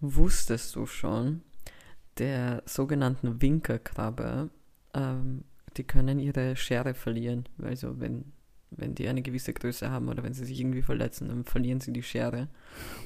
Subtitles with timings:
[0.00, 1.42] Wusstest du schon,
[2.18, 4.50] der sogenannten Winkerkrabbe,
[4.94, 5.44] ähm,
[5.76, 7.48] die können ihre Schere verlieren.
[7.62, 8.32] Also wenn,
[8.70, 11.92] wenn die eine gewisse Größe haben oder wenn sie sich irgendwie verletzen, dann verlieren sie
[11.92, 12.48] die Schere.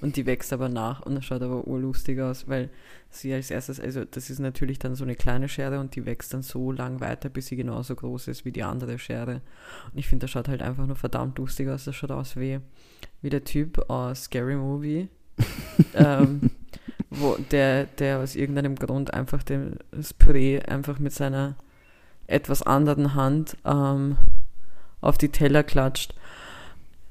[0.03, 2.71] Und die wächst aber nach und das schaut aber urlustig aus, weil
[3.11, 6.35] sie als erstes, also das ist natürlich dann so eine kleine Schere und die wächst
[6.35, 9.41] dann so lang weiter, bis sie genauso groß ist wie die andere Schere.
[9.93, 11.85] Und ich finde, das schaut halt einfach nur verdammt lustig aus.
[11.85, 12.61] Das schaut aus wie,
[13.23, 15.09] wie der Typ aus Scary Movie.
[15.95, 16.51] Ähm,
[17.11, 21.55] wo der, der aus irgendeinem Grund einfach den, das Püree einfach mit seiner
[22.27, 24.17] etwas anderen Hand ähm,
[25.01, 26.15] auf die Teller klatscht.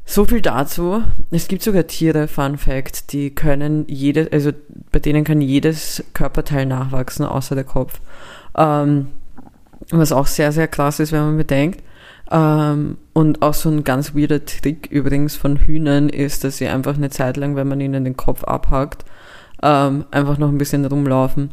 [0.06, 1.04] So viel dazu.
[1.32, 4.52] Es gibt sogar Tiere, Fun Fact, die können jedes, also
[4.92, 8.00] bei denen kann jedes Körperteil nachwachsen, außer der Kopf.
[8.56, 9.08] Ähm,
[9.92, 11.84] was auch sehr, sehr krass ist, wenn man bedenkt.
[12.32, 16.96] Ähm, und auch so ein ganz weirder Trick übrigens von Hühnern ist, dass sie einfach
[16.96, 19.06] eine Zeit lang, wenn man ihnen den Kopf abhackt,
[19.64, 21.52] ähm, einfach noch ein bisschen rumlaufen.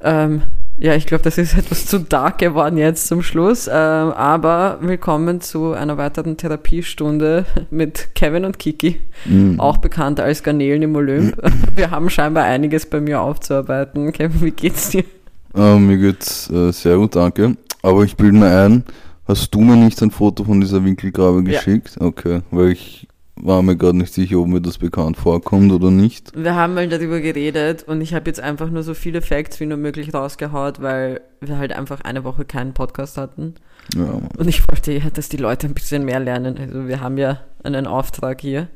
[0.00, 0.42] Ähm,
[0.78, 3.66] ja, ich glaube, das ist etwas zu dark geworden jetzt zum Schluss.
[3.66, 9.58] Ähm, aber willkommen zu einer weiteren Therapiestunde mit Kevin und Kiki, mhm.
[9.58, 11.36] auch bekannt als Garnelen im Olymp.
[11.74, 14.12] Wir haben scheinbar einiges bei mir aufzuarbeiten.
[14.12, 15.04] Kevin, wie geht's dir?
[15.56, 17.56] Uh, mir geht's uh, sehr gut, danke.
[17.82, 18.84] Aber ich bilde mir ein,
[19.26, 21.96] hast du mir nicht ein Foto von dieser Winkelgrabe geschickt?
[22.00, 22.06] Ja.
[22.06, 26.32] Okay, weil ich war mir gerade nicht sicher, ob mir das bekannt vorkommt oder nicht.
[26.34, 29.66] Wir haben mal darüber geredet und ich habe jetzt einfach nur so viele Facts wie
[29.66, 33.54] nur möglich rausgehaut, weil wir halt einfach eine Woche keinen Podcast hatten.
[33.94, 34.20] Ja.
[34.36, 36.56] Und ich wollte ja, dass die Leute ein bisschen mehr lernen.
[36.58, 38.68] Also wir haben ja einen Auftrag hier.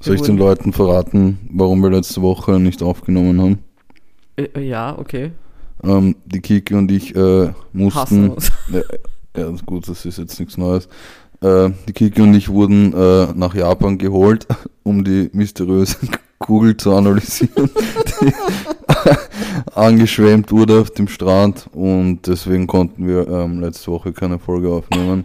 [0.00, 3.58] Soll ich den Leuten verraten, warum wir letzte Woche nicht aufgenommen haben?
[4.36, 5.30] Äh, äh ja, okay.
[5.84, 8.34] Ähm, die Kiki und ich äh, mussten.
[8.72, 8.82] Ja,
[9.38, 10.88] ja, gut, das ist jetzt nichts Neues.
[11.40, 14.46] Äh, die Kiki und ich wurden äh, nach Japan geholt,
[14.82, 15.96] um die mysteriöse
[16.38, 17.70] Kugel zu analysieren,
[18.20, 18.32] die
[19.74, 25.24] angeschwemmt wurde auf dem Strand und deswegen konnten wir ähm, letzte Woche keine Folge aufnehmen.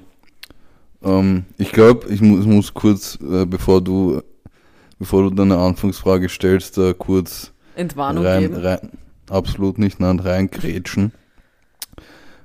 [1.04, 4.22] Ähm, ich glaube, ich mu muss kurz, äh, bevor du
[5.00, 8.56] bevor du deine Anfangsfrage stellst, da kurz Entwarnung rein, geben.
[8.56, 8.90] Rein,
[9.30, 11.12] absolut nicht, nein, reinkrätschen.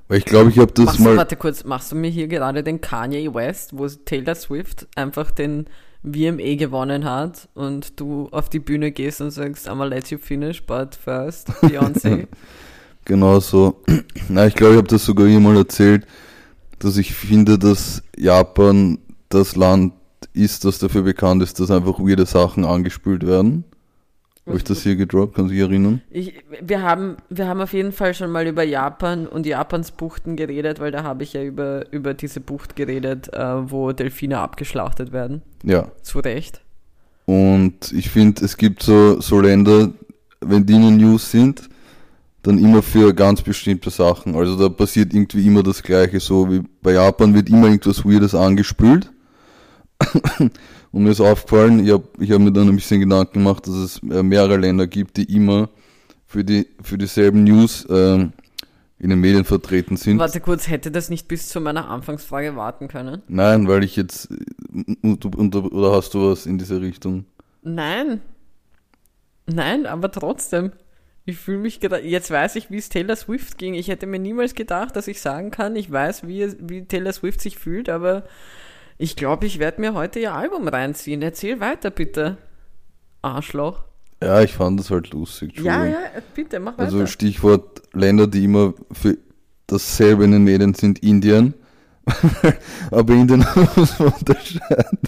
[0.09, 1.13] Weil ich glaube, ich habe das machst mal.
[1.13, 5.31] Du, warte kurz, machst du mir hier gerade den Kanye West, wo Taylor Swift einfach
[5.31, 5.67] den
[6.03, 10.65] VMA gewonnen hat und du auf die Bühne gehst und sagst, I'ma let you finish,
[10.65, 12.27] but first, Beyoncé.
[13.05, 13.83] genau so.
[14.29, 16.07] Na, ich glaube, ich habe das sogar hier mal erzählt,
[16.79, 18.99] dass ich finde, dass Japan
[19.29, 19.93] das Land
[20.33, 23.65] ist, das dafür bekannt ist, dass einfach weirde Sachen angespült werden.
[24.49, 25.35] Habe ich das hier gedroppt?
[25.35, 26.01] Kannst du dich erinnern?
[26.11, 30.37] Ich, wir, haben, wir haben auf jeden Fall schon mal über Japan und Japans Buchten
[30.37, 35.13] geredet, weil da habe ich ja über, über diese Bucht geredet, äh, wo Delfine abgeschlachtet
[35.13, 35.43] werden.
[35.63, 35.89] Ja.
[36.03, 36.63] Zu Recht.
[37.27, 39.91] Und ich finde, es gibt so, so Länder,
[40.41, 41.69] wenn die in den News sind,
[42.43, 44.35] dann immer für ganz bestimmte Sachen.
[44.35, 48.35] Also da passiert irgendwie immer das Gleiche, so wie bei Japan wird immer irgendwas Weirdes
[48.35, 49.11] angespült.
[50.91, 53.75] Und mir ist aufgefallen, ich habe ich hab mir dann ein bisschen Gedanken gemacht, dass
[53.75, 55.69] es äh, mehrere Länder gibt, die immer
[56.27, 58.27] für, die, für dieselben News äh,
[58.99, 60.19] in den Medien vertreten sind.
[60.19, 63.23] Warte kurz, hätte das nicht bis zu meiner Anfangsfrage warten können?
[63.29, 64.29] Nein, weil ich jetzt.
[65.03, 67.25] Oder hast du was in diese Richtung?
[67.63, 68.21] Nein.
[69.47, 70.73] Nein, aber trotzdem.
[71.25, 72.05] Ich fühle mich gerade.
[72.05, 73.75] Jetzt weiß ich, wie es Taylor Swift ging.
[73.75, 77.41] Ich hätte mir niemals gedacht, dass ich sagen kann, ich weiß, wie, wie Taylor Swift
[77.41, 78.25] sich fühlt, aber
[78.99, 81.23] ich glaube, ich werde mir heute ihr Album reinziehen.
[81.23, 82.37] Erzähl weiter, bitte.
[83.23, 83.85] Arschloch.
[84.23, 85.61] Ja, ich fand das halt lustig.
[85.61, 85.99] Ja, ja,
[86.35, 87.03] bitte, mach also weiter.
[87.03, 89.17] Also Stichwort Länder, die immer für
[89.69, 91.55] dasselbe in den Medien sind, Indien.
[92.91, 94.99] Aber Indien muss man unterscheiden.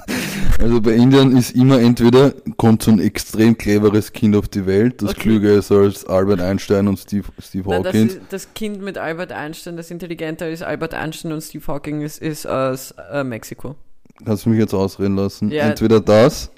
[0.60, 5.00] Also bei Indien ist immer entweder kommt so ein extrem cleveres Kind auf die Welt,
[5.00, 5.20] das okay.
[5.20, 8.08] klüger ist als Albert Einstein und Steve, Steve Hawking.
[8.08, 12.20] Das, das, Kind mit Albert Einstein, das intelligenter ist Albert Einstein und Steve Hawking ist,
[12.20, 13.74] ist aus äh, Mexiko.
[14.24, 15.50] Kannst du mich jetzt ausreden lassen?
[15.50, 15.66] Ja.
[15.66, 16.50] Entweder das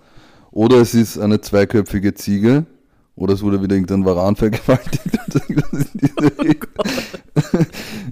[0.51, 2.67] oder es ist eine zweiköpfige Ziege
[3.15, 5.17] oder es wurde wieder irgendein Varan vergewaltigt.
[6.79, 6.83] oh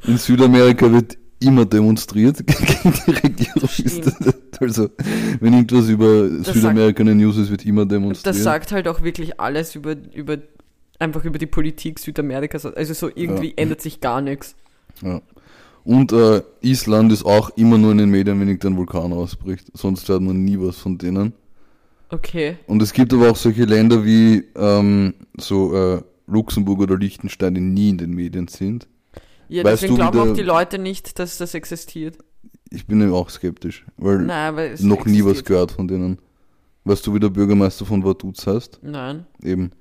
[0.07, 3.69] In Südamerika wird immer demonstriert gegen die Regierung.
[4.61, 4.91] also,
[5.41, 8.27] wenn irgendwas über das Südamerika in den News ist, wird immer demonstriert.
[8.27, 10.39] Das sagt halt auch wirklich alles über, über
[10.99, 12.67] einfach über die Politik Südamerikas.
[12.67, 13.55] Also so irgendwie ja.
[13.57, 14.55] ändert sich gar nichts.
[15.03, 15.21] Ja.
[15.83, 19.67] Und äh, Island ist auch immer nur in den Medien, wenn irgendein Vulkan ausbricht.
[19.75, 21.33] Sonst hört man nie was von denen.
[22.11, 22.59] Okay.
[22.67, 27.61] Und es gibt aber auch solche Länder wie ähm, so äh, Luxemburg oder Liechtenstein, die
[27.61, 28.89] nie in den Medien sind.
[29.51, 32.19] Ja, weißt deswegen glauben auch die Leute nicht, dass das existiert.
[32.71, 35.07] Ich bin ja auch skeptisch, weil Nein, noch existiert.
[35.07, 36.19] nie was gehört von denen.
[36.85, 38.79] Weißt du, wie der Bürgermeister von Vaduz heißt?
[38.83, 39.27] Nein.
[39.43, 39.73] Eben.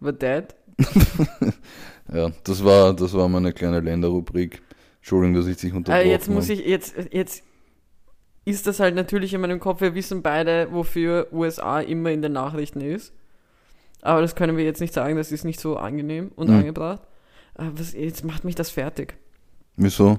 [0.00, 0.54] dead.
[2.12, 4.62] Ja, das war, das war meine kleine Länderrubrik.
[4.98, 7.42] Entschuldigung, dass ich dich Äh, unterbrochen jetzt muss ich, jetzt, jetzt
[8.44, 9.80] ist das halt natürlich in meinem Kopf.
[9.80, 13.12] Wir wissen beide, wofür USA immer in den Nachrichten ist.
[14.02, 16.56] Aber das können wir jetzt nicht sagen, das ist nicht so angenehm und Mhm.
[16.58, 17.02] angebracht.
[17.56, 19.14] Aber was, jetzt macht mich das fertig.
[19.76, 20.18] Wieso?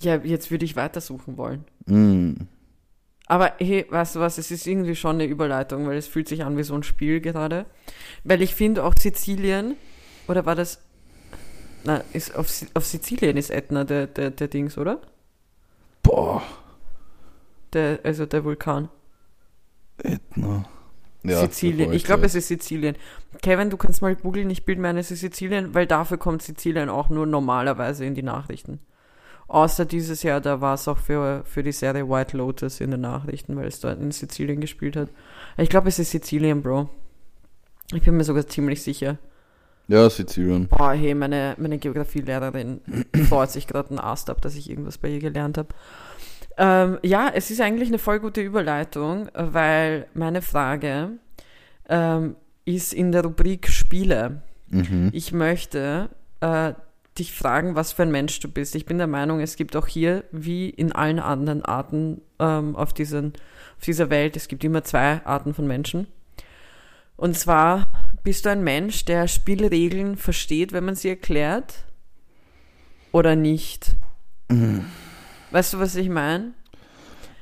[0.00, 1.64] Ja, jetzt würde ich weitersuchen wollen.
[1.86, 2.48] Hm.
[3.26, 6.44] Aber hey, weißt du was, es ist irgendwie schon eine Überleitung, weil es fühlt sich
[6.44, 7.64] an wie so ein Spiel gerade.
[8.22, 9.76] Weil ich finde auch Sizilien,
[10.28, 10.80] oder war das,
[11.84, 15.00] na, ist auf, auf Sizilien ist Ätna der, der, der Dings, oder?
[16.02, 16.42] Boah,
[17.72, 18.90] Der, also der Vulkan.
[19.98, 20.66] Ätna.
[21.24, 21.92] Ja, Sizilien.
[21.92, 22.96] Ich glaube, es ist Sizilien.
[23.42, 26.42] Kevin, du kannst mal googeln, ich bilde mir ein, es ist Sizilien, weil dafür kommt
[26.42, 28.80] Sizilien auch nur normalerweise in die Nachrichten.
[29.48, 33.00] Außer dieses Jahr, da war es auch für, für die Serie White Lotus in den
[33.00, 35.08] Nachrichten, weil es dort in Sizilien gespielt hat.
[35.56, 36.88] Ich glaube, es ist Sizilien, Bro.
[37.92, 39.18] Ich bin mir sogar ziemlich sicher.
[39.86, 40.68] Ja, Sizilien.
[40.68, 42.80] Boah, hey, meine, meine Geografielehrerin
[43.28, 45.68] freut sich gerade einen Ast ab, dass ich irgendwas bei ihr gelernt habe.
[46.56, 51.10] Ähm, ja, es ist eigentlich eine voll gute Überleitung, weil meine Frage
[51.88, 54.42] ähm, ist in der Rubrik Spiele.
[54.68, 55.10] Mhm.
[55.12, 56.10] Ich möchte
[56.40, 56.74] äh,
[57.18, 58.74] dich fragen, was für ein Mensch du bist.
[58.74, 62.92] Ich bin der Meinung, es gibt auch hier, wie in allen anderen Arten ähm, auf,
[62.92, 63.34] diesen,
[63.76, 66.06] auf dieser Welt, es gibt immer zwei Arten von Menschen.
[67.16, 67.92] Und zwar
[68.24, 71.84] bist du ein Mensch, der Spielregeln versteht, wenn man sie erklärt,
[73.12, 73.94] oder nicht?
[75.54, 76.52] Weißt du, was ich meine?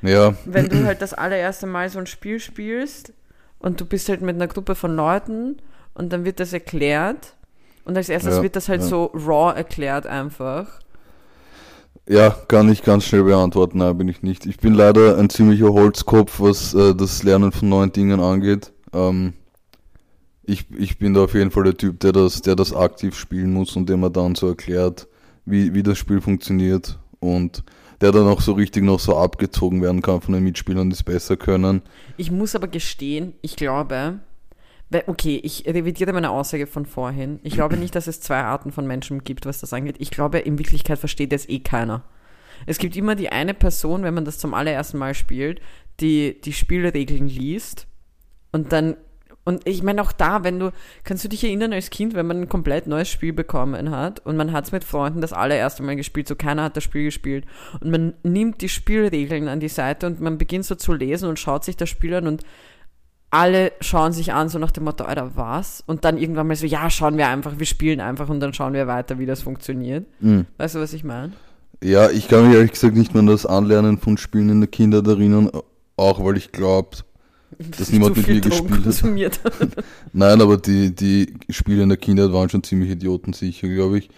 [0.02, 3.14] Ja, wenn du halt das allererste Mal so ein Spiel spielst
[3.58, 5.56] und du bist halt mit einer Gruppe von Leuten
[5.94, 7.36] und dann wird das erklärt
[7.84, 8.86] und als erstes Ja, wird das halt ja.
[8.88, 10.82] so raw erklärt einfach.
[12.08, 13.78] ja, kann ich ganz schnell beantworten.
[13.78, 14.46] Nein, bin ich nicht.
[14.46, 18.72] Ich bin leider ein ziemlicher Holzkopf, was äh, das Lernen von neuen Dingen angeht.
[18.92, 19.34] Ähm,
[20.44, 23.52] ich, ich bin da auf jeden Fall der Typ, der das, der das aktiv spielen
[23.52, 25.08] muss und dem man dann so erklärt,
[25.44, 27.62] wie, wie das Spiel funktioniert und
[28.02, 31.02] der dann auch so richtig noch so abgezogen werden kann von den Mitspielern, die es
[31.02, 31.82] besser können.
[32.16, 34.18] Ich muss aber gestehen, ich glaube,
[35.06, 37.38] okay, ich revidiere meine Aussage von vorhin.
[37.44, 39.96] Ich glaube nicht, dass es zwei Arten von Menschen gibt, was das angeht.
[40.00, 42.02] Ich glaube, in Wirklichkeit versteht das eh keiner.
[42.66, 45.60] Es gibt immer die eine Person, wenn man das zum allerersten Mal spielt,
[46.00, 47.86] die die Spielregeln liest
[48.50, 48.96] und dann
[49.44, 50.72] und ich meine auch da, wenn du,
[51.04, 54.36] kannst du dich erinnern als Kind, wenn man ein komplett neues Spiel bekommen hat und
[54.36, 57.44] man hat es mit Freunden das allererste Mal gespielt, so keiner hat das Spiel gespielt
[57.80, 61.38] und man nimmt die Spielregeln an die Seite und man beginnt so zu lesen und
[61.38, 62.44] schaut sich das Spiel an und
[63.30, 65.82] alle schauen sich an, so nach dem Motto, Alter, was?
[65.86, 68.74] Und dann irgendwann mal so, ja, schauen wir einfach, wir spielen einfach und dann schauen
[68.74, 70.04] wir weiter, wie das funktioniert.
[70.20, 70.44] Mhm.
[70.58, 71.32] Weißt du, was ich meine?
[71.82, 74.68] Ja, ich kann mich ehrlich gesagt nicht mehr an das Anlernen von Spielen in der
[74.68, 75.50] Kindheit erinnern,
[75.96, 76.98] auch weil ich glaube,
[77.70, 79.54] dass niemand mit mir Drogen gespielt hat.
[80.12, 84.10] Nein, aber die, die Spiele in der Kindheit waren schon ziemlich idiotensicher, glaube ich.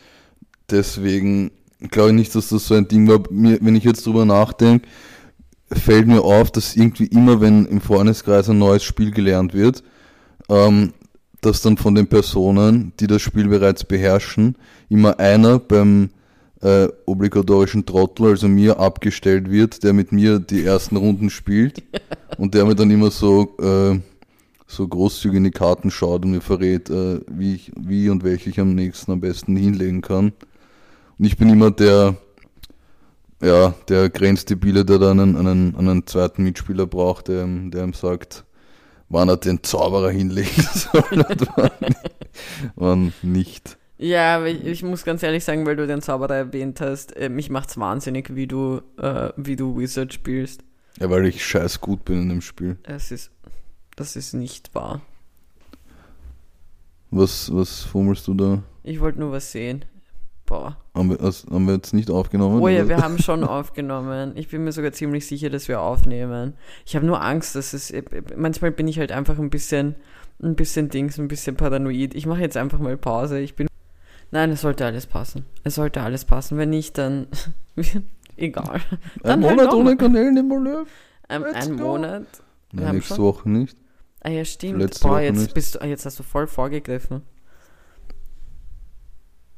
[0.71, 1.51] Deswegen
[1.91, 3.21] glaube ich nicht, dass das so ein Ding war.
[3.31, 4.87] Mir, wenn ich jetzt drüber nachdenke,
[5.71, 9.83] fällt mir auf, dass irgendwie immer, wenn im Freundeskreis ein neues Spiel gelernt wird,
[10.49, 10.93] ähm,
[11.41, 14.57] dass dann von den Personen, die das Spiel bereits beherrschen,
[14.89, 16.11] immer einer beim
[16.65, 21.83] äh, obligatorischen Trottel, also mir, abgestellt wird, der mit mir die ersten Runden spielt
[22.39, 24.01] und der mir dann immer so, äh,
[24.67, 28.51] so großzügig in die Karten schaut und mir verrät, äh, wie, ich, wie und welche
[28.51, 30.33] ich am nächsten am besten hinlegen kann.
[31.19, 32.17] Und ich bin immer der,
[33.43, 37.93] ja, der Grenzdebile, der dann einen, einen, einen zweiten Mitspieler braucht, der, ihm- der ihm
[37.93, 38.45] sagt,
[39.11, 41.71] wann er den Zauberer hinlegen soll und wann,
[42.75, 43.77] wann nicht.
[44.05, 47.31] Ja, aber ich, ich muss ganz ehrlich sagen, weil du den Zauberer erwähnt hast, äh,
[47.31, 50.63] mich macht's wahnsinnig, wie du, äh, wie du Wizard spielst.
[51.01, 52.77] Ja, weil ich scheiß gut bin in dem Spiel.
[52.83, 53.31] Es ist,
[53.97, 55.01] das ist nicht wahr.
[57.11, 58.63] Was, was fummelst du da?
[58.83, 59.87] Ich wollte nur was sehen.
[60.45, 60.77] Boah.
[60.95, 62.61] Haben wir, das, haben wir jetzt nicht aufgenommen?
[62.61, 62.89] Oh ja, oder?
[62.91, 64.33] wir haben schon aufgenommen.
[64.37, 66.59] Ich bin mir sogar ziemlich sicher, dass wir aufnehmen.
[66.85, 67.91] Ich habe nur Angst, dass es.
[68.37, 69.95] Manchmal bin ich halt einfach ein bisschen,
[70.43, 72.15] ein bisschen Dings, ein bisschen paranoid.
[72.15, 73.41] Ich mache jetzt einfach mal Pause.
[73.41, 73.67] Ich bin.
[74.35, 75.45] Nein, es sollte alles passen.
[75.63, 76.59] Es sollte alles passen.
[76.59, 77.29] Wenn nicht, dann.
[78.37, 78.81] Egal.
[78.91, 79.97] Ein Dann halt Monat ohne.
[79.97, 80.51] Kanälen im?
[81.29, 81.85] Ein, Let's ein go.
[81.85, 82.27] Monat.
[82.73, 83.77] Nein, nächste schon- Woche nicht.
[84.23, 84.81] Ah ja, stimmt.
[84.81, 85.55] Letzte Boah, Woche jetzt nicht.
[85.55, 87.23] bist du, ah, jetzt hast du voll vorgegriffen.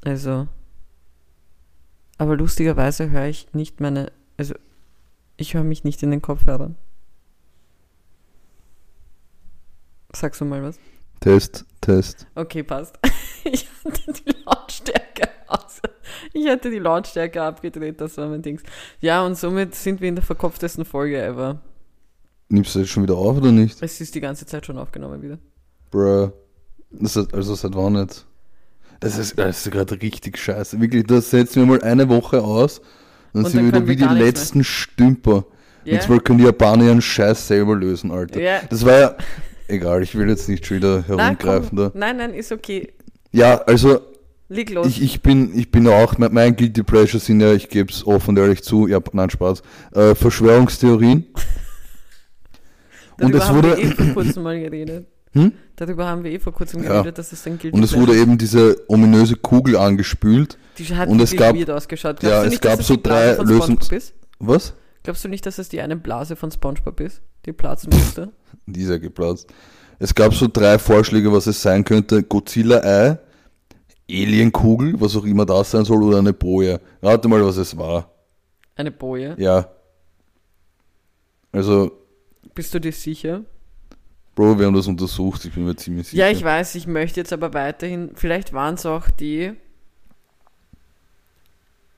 [0.05, 0.47] Also.
[2.19, 4.53] Aber lustigerweise höre ich nicht meine, also
[5.37, 6.75] ich höre mich nicht in den Kopfhörern.
[10.13, 10.77] Sagst du mal was?
[11.19, 12.27] Test, Test.
[12.35, 12.99] Okay, passt.
[13.49, 14.36] Ich hatte die
[14.85, 15.81] Lautstärke aus.
[16.33, 18.61] Ich hatte die Lautstärke abgedreht, das war mein Dings.
[19.01, 21.61] Ja, und somit sind wir in der verkopftesten Folge ever.
[22.49, 23.81] Nimmst du das schon wieder auf oder nicht?
[23.81, 25.37] Es ist die ganze Zeit schon aufgenommen wieder.
[25.91, 26.31] Bruh.
[26.91, 28.25] Das ist, also seit wann nicht?
[29.01, 30.79] Das ist, das ist gerade richtig scheiße.
[30.79, 32.81] Wirklich, das setzen wir mal eine Woche aus.
[33.33, 34.25] Dann Und sind dann wir wieder wie die nichts mehr.
[34.25, 35.45] letzten Stümper.
[35.83, 38.39] Jetzt mal können die Japaner ihren Scheiß selber lösen, Alter.
[38.41, 38.61] Ja.
[38.69, 39.15] Das war ja.
[39.69, 41.77] Egal, ich will jetzt nicht schon wieder Nein, herumgreifen komm.
[41.77, 41.91] da.
[41.93, 42.93] nein, nein, ist okay.
[43.33, 43.99] Ja, also
[44.49, 44.87] Leg los.
[44.87, 47.91] ich, ich bin ich bin ja auch, mein, mein Guilty Pleasure sind ja, ich gebe
[47.91, 49.61] es offen und ehrlich zu, ja, nein, Spaß,
[49.93, 51.25] äh, Verschwörungstheorien.
[53.19, 55.07] und Darüber es haben wurde, wir eh vor kurzem mal geredet.
[55.33, 55.51] Hm?
[55.75, 56.93] Darüber haben wir eh vor kurzem Ja.
[56.93, 57.73] geredet, dass es dann gilt.
[57.73, 60.57] und es wurde eben diese ominöse Kugel angespült.
[60.77, 62.23] Die hat und es gab- weird ausgeschaut.
[62.23, 64.13] ja, du es nicht, gab so drei Lösungs-?
[64.39, 64.73] Was?
[65.03, 68.31] Glaubst du nicht, dass es die eine Blase von SpongeBob ist, die platzen musste?
[68.65, 69.47] Dieser geplatzt.
[69.99, 72.21] Es gab so drei Vorschläge, was es sein könnte.
[72.23, 73.17] Godzilla-Ei,
[74.09, 76.79] Alienkugel, was auch immer das sein soll, oder eine Boje.
[77.01, 78.11] Rate mal, was es war.
[78.75, 79.35] Eine Boje.
[79.37, 79.69] Ja.
[81.51, 81.91] Also,
[82.55, 83.43] Bist du dir sicher?
[84.35, 86.25] Bro, wir haben das untersucht, ich bin mir ziemlich sicher.
[86.25, 89.53] Ja, ich weiß, ich möchte jetzt aber weiterhin, vielleicht waren es auch die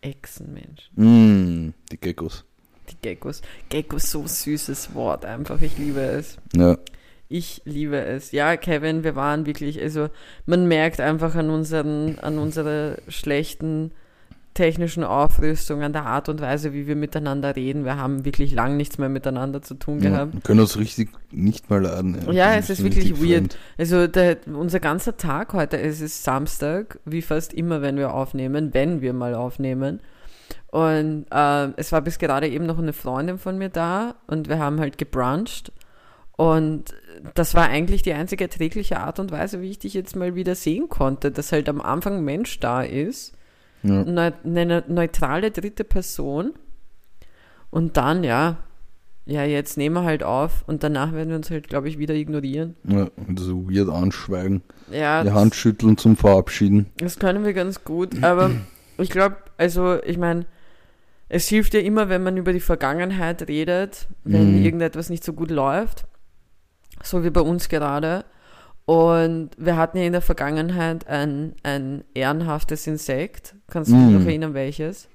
[0.01, 2.46] Echsenmenschen, Mm, die Geckos.
[2.89, 3.42] die Geckos.
[3.68, 6.38] Geckos, so süßes Wort einfach, ich liebe es.
[6.56, 6.78] Ja.
[7.30, 8.32] Ich liebe es.
[8.32, 10.10] Ja, Kevin, wir waren wirklich, also
[10.48, 13.92] man merkt einfach an unseren, an unserer schlechten
[14.56, 17.86] technischen Aufrüstung, an der Art und Weise, wie wir miteinander reden.
[17.86, 20.10] Wir haben wirklich lang nichts mehr miteinander zu tun ja.
[20.10, 20.34] gehabt.
[20.34, 22.18] Wir können uns richtig nicht mal laden.
[22.32, 23.54] Ja, Das es ist wirklich weird.
[23.54, 23.58] fremd.
[23.78, 28.74] Also der, unser ganzer Tag heute, es ist Samstag, wie fast immer, wenn wir aufnehmen,
[28.74, 30.02] wenn wir mal aufnehmen.
[30.72, 34.58] Und äh, es war bis gerade eben noch eine Freundin von mir da und wir
[34.60, 35.72] haben halt gebruncht.
[36.39, 36.96] Und
[37.36, 40.55] das war eigentlich die einzige erträgliche Art und Weise, wie ich dich jetzt mal wieder
[40.55, 43.34] sehen konnte, dass halt am Anfang Mensch da ist,
[43.84, 44.03] Ja.
[44.03, 46.53] eine neutrale dritte Person.
[47.72, 48.55] Und dann, ja,
[49.25, 52.15] ja, jetzt nehmen wir halt auf und danach werden wir uns halt, glaube ich, wieder
[52.15, 52.75] ignorieren.
[52.88, 53.10] ja.
[53.27, 54.62] Und so weird anschweigen.
[54.91, 56.86] Ja, Die Hand schütteln zum Verabschieden.
[56.98, 58.50] Das können wir ganz gut, aber
[58.98, 60.46] ich glaube, also ich meine,
[61.27, 64.63] es hilft ja immer, wenn man über die Vergangenheit redet, wenn Mhm.
[64.63, 66.05] irgendetwas nicht so gut läuft,
[67.03, 68.25] so wie bei uns gerade.
[68.86, 73.53] Und wir hatten ja in der Vergangenheit ein, ein ehrenhaftes Insekt.
[73.68, 74.13] Kannst du dich Mhm.
[74.20, 75.08] noch erinnern, welches?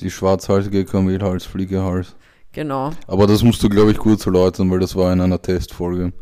[0.00, 2.14] Die schwarzhalsige Kamelhals, Fliegehals.
[2.52, 2.92] Genau.
[3.08, 6.12] Aber das musst du, glaube ich, kurz erläutern, weil das war in einer Testfolge.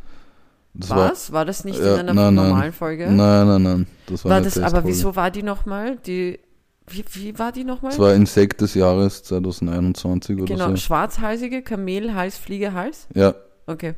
[0.72, 1.32] Das Was?
[1.32, 2.48] War das nicht Ja, in einer nein, nein.
[2.48, 3.06] normalen Folge?
[3.06, 3.86] War, nein, nein, nein.
[4.06, 4.76] Das war, war das, Testfolge.
[4.78, 5.96] aber wieso war die nochmal?
[6.06, 6.38] Die,
[6.86, 7.90] wie, wie war die nochmal?
[7.92, 10.76] Das war Insekt des Jahres 2021 oder Genau, so.
[10.76, 13.06] schwarzhalsige Kamel, Hals, Fliege, Hals?
[13.14, 13.34] Ja,
[13.66, 13.94] Okay.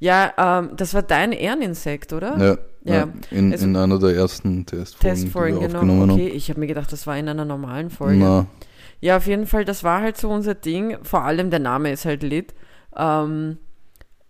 [0.00, 2.36] Ja, ähm, das war dein Ehreninsekt, oder?
[2.38, 2.58] ja.
[2.82, 3.08] Ja.
[3.30, 5.80] In, also- in einer der ersten Testfolgen, Testfolgen, die wir genau.
[5.80, 8.24] aufgenommen Okay, ich habe mir gedacht, das war in einer normalen Folge.
[8.24, 8.46] haben.
[8.50, 8.64] Na,
[9.02, 10.96] Ja, auf jeden Fall, das war halt so unser Ding.
[11.02, 12.54] Vor allem der Name ist halt lit.
[12.96, 13.58] Ähm,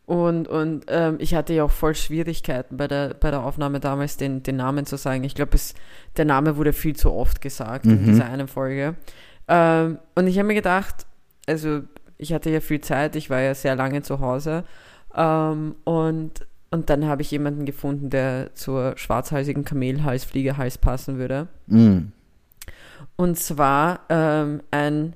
[0.06, 4.16] und und ähm, ich hatte ja auch voll Schwierigkeiten bei der, bei der Aufnahme damals,
[4.16, 5.22] den, den Namen zu sagen.
[5.22, 5.56] Ich glaube,
[6.16, 8.06] der Name wurde viel zu oft gesagt in Mhm.
[8.06, 8.96] dieser einen Folge.
[9.46, 11.06] Ähm, und ich habe mir gedacht,
[11.46, 11.82] also
[12.18, 14.64] ich hatte ja viel Zeit, ich war ja sehr lange zu Hause.
[15.14, 21.48] Ähm, und, und dann habe ich jemanden gefunden, der zur schwarzhalsigen Kamelhals, Fliegehals passen würde.
[21.66, 22.12] mm.
[23.16, 25.14] Und zwar ähm, ein,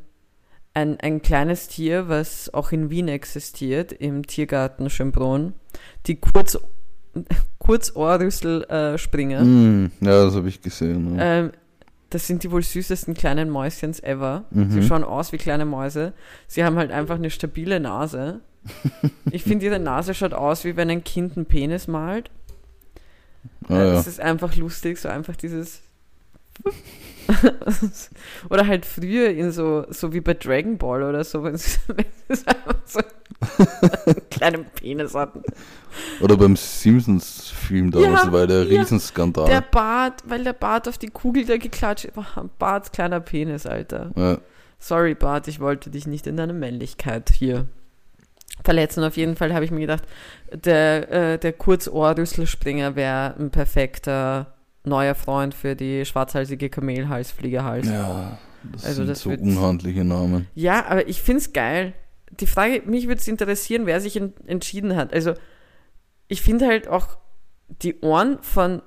[0.75, 5.55] ein, ein kleines Tier, was auch in Wien existiert, im Tiergarten Schönbrunn.
[6.07, 6.59] Die Kurz,
[7.59, 9.43] Kurzohrrüsselspringer.
[9.43, 9.91] Mm.
[10.01, 11.17] Ja, das habe ich gesehen.
[11.17, 11.23] Ja.
[11.23, 11.53] Ähm,
[12.15, 14.45] das sind die wohl süßesten kleinen Mäuschens ever.
[14.51, 14.71] Mhm.
[14.71, 16.13] Sie schauen aus wie kleine Mäuse.
[16.47, 18.41] Sie haben halt einfach eine stabile Nase.
[19.31, 22.31] Ich finde, ihre Nase schaut aus, wie wenn ein Kind einen Penis malt.
[23.69, 23.99] Äh, ja.
[23.99, 25.83] Es ist einfach lustig, so einfach dieses.
[28.51, 32.07] oder halt früher in so, so wie bei Dragon Ball oder so, wenn sie, wenn
[32.29, 35.43] sie einfach so einen kleinen Penis hatten.
[36.21, 38.81] Oder beim Simpsons-Film damals, Ja, war der ja.
[38.81, 39.47] Riesenskandal.
[39.47, 42.13] Der Bart, weil der Bart auf die Kugel da geklatscht.
[42.15, 44.11] Boah, Bart, kleiner Penis, Alter.
[44.17, 44.39] ja.
[44.79, 47.67] Sorry, Bart, ich wollte dich nicht in deiner Männlichkeit hier
[48.65, 49.03] verletzen.
[49.03, 50.03] Auf jeden Fall habe ich mir gedacht,
[50.53, 54.54] der, äh, der Kurzohrrüsselspringer wäre ein perfekter
[54.85, 57.87] neuer Freund für die schwarzhalsige Kamelhalsfliegerhals.
[57.87, 57.93] Ja.
[57.93, 58.39] ja,
[58.73, 60.47] das Also sind das so unhandliche Namen.
[60.87, 61.95] aber ich finde es geil.
[62.41, 65.13] Die Frage, mich würde es interessieren, wer sich en entschieden hat.
[65.13, 65.35] Also,
[66.29, 67.17] ich finde halt auch,
[67.83, 68.83] die Ohren von,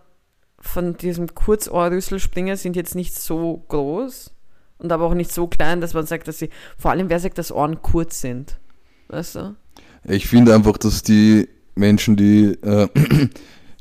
[0.59, 4.33] von diesem Kurzohrrüsselspringer sind jetzt nicht so groß
[4.79, 7.37] und aber auch nicht so klein, dass man sagt, dass sie, vor allem wer sagt,
[7.37, 8.59] dass Ohren kurz sind.
[9.07, 9.55] Weißt du?
[10.03, 12.87] Ich finde einfach, dass die Menschen, die äh,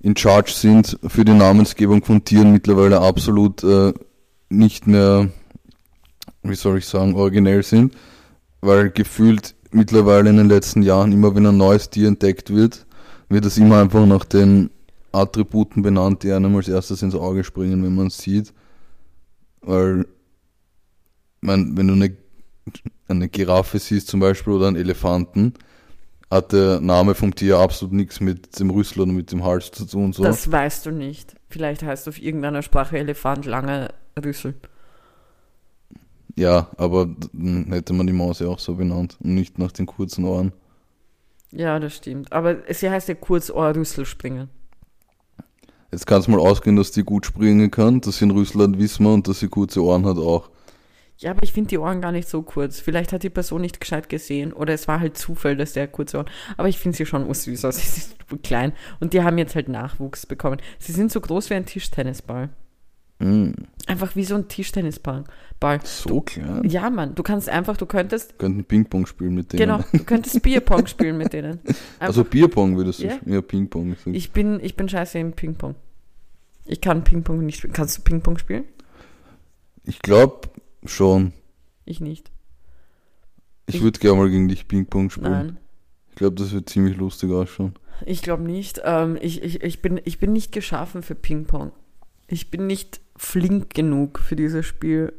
[0.06, 3.92] in Charge sind für die Namensgebung von Tieren, mittlerweile absolut äh,
[4.48, 5.30] nicht mehr,
[6.44, 7.92] wie soll ich sagen, originell sind.
[8.60, 12.86] Weil gefühlt mittlerweile in den letzten Jahren, immer wenn ein neues Tier entdeckt wird,
[13.28, 14.70] wird es immer einfach nach den
[15.10, 18.54] Attributen benannt, die einem als erstes ins Auge springen, wenn man es sieht.
[19.60, 20.06] Weil,
[21.40, 22.16] mein, wenn du eine,
[23.08, 25.54] eine Giraffe siehst zum Beispiel oder einen Elefanten,
[26.30, 29.87] hat der Name vom Tier absolut nichts mit dem Rüssel oder mit dem Hals zu
[29.87, 30.12] tun.
[30.12, 30.23] So.
[30.23, 31.35] Das weißt du nicht.
[31.49, 33.90] Vielleicht heißt auf irgendeiner Sprache Elefant lange
[34.23, 34.54] Rüssel.
[36.35, 39.87] Ja, aber dann hätte man die Maus ja auch so benannt und nicht nach den
[39.87, 40.52] kurzen Ohren.
[41.50, 42.33] Ja, das stimmt.
[42.33, 44.50] Aber sie heißt ja Kurzohr-Rüsselspringen.
[45.92, 48.78] Jetzt kannst du mal ausgehen, dass die gut springen kann, dass sie einen Rüssel hat,
[48.78, 50.50] wissen wir, und dass sie kurze Ohren hat auch.
[51.18, 52.78] Ja, aber ich finde die Ohren gar nicht so kurz.
[52.78, 56.18] Vielleicht hat die Person nicht gescheit gesehen oder es war halt Zufall, dass der kurze
[56.18, 56.26] Ohren.
[56.58, 57.76] Aber ich finde sie schon süß aus.
[57.94, 60.58] Sie sind klein und die haben jetzt halt Nachwuchs bekommen.
[60.78, 62.50] Sie sind so groß wie ein Tischtennisball.
[63.18, 63.52] Mm,
[63.87, 65.25] Einfach wie so ein Tischtennisball.
[65.58, 65.80] Ball.
[65.85, 66.68] so klein.
[66.68, 69.61] Ja, Mann, du kannst einfach, du könntest, Könnten Ping-Pong spielen mit denen.
[69.61, 71.61] genau, du könntest Bierpong spielen mit denen.
[71.99, 73.32] Also Bierpong würdest du spielen.
[73.32, 73.92] Ja, Ping-Pong.
[74.04, 75.76] Ich, Ich bin, ich bin scheiße im Ping-Pong.
[76.66, 77.73] Ich kann Ping-Pong nicht spielen.
[77.73, 78.64] Kannst du Ping-Pong spielen?
[79.88, 80.49] ich glaube
[80.90, 81.33] schon.
[81.85, 82.31] Ich nicht.
[83.66, 85.31] Ich Ich- würde gerne mal gegen dich Ping-Pong spielen.
[85.31, 85.59] Nein.
[86.11, 87.75] Ich glaube, das wird ziemlich lustig ausschauen.
[88.05, 88.81] Ich glaube nicht.
[88.85, 91.73] Ähm, ich, ich, ich, bin, ich bin nicht geschaffen für Ping-Pong.
[92.28, 95.12] Ich bin nicht flink genug für dieses Spiel.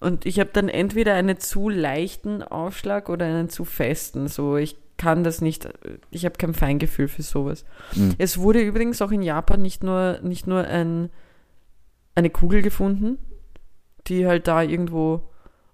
[0.00, 4.28] Und ich habe dann entweder einen zu leichten Aufschlag oder einen zu festen.
[4.28, 5.68] So, ich kann das nicht.
[6.10, 7.64] Ich habe kein Feingefühl für sowas.
[7.94, 8.14] Mhm.
[8.18, 11.10] Es wurde übrigens auch in Japan nicht nur, nicht nur ein,
[12.14, 13.18] eine Kugel gefunden,
[14.08, 15.22] die halt da irgendwo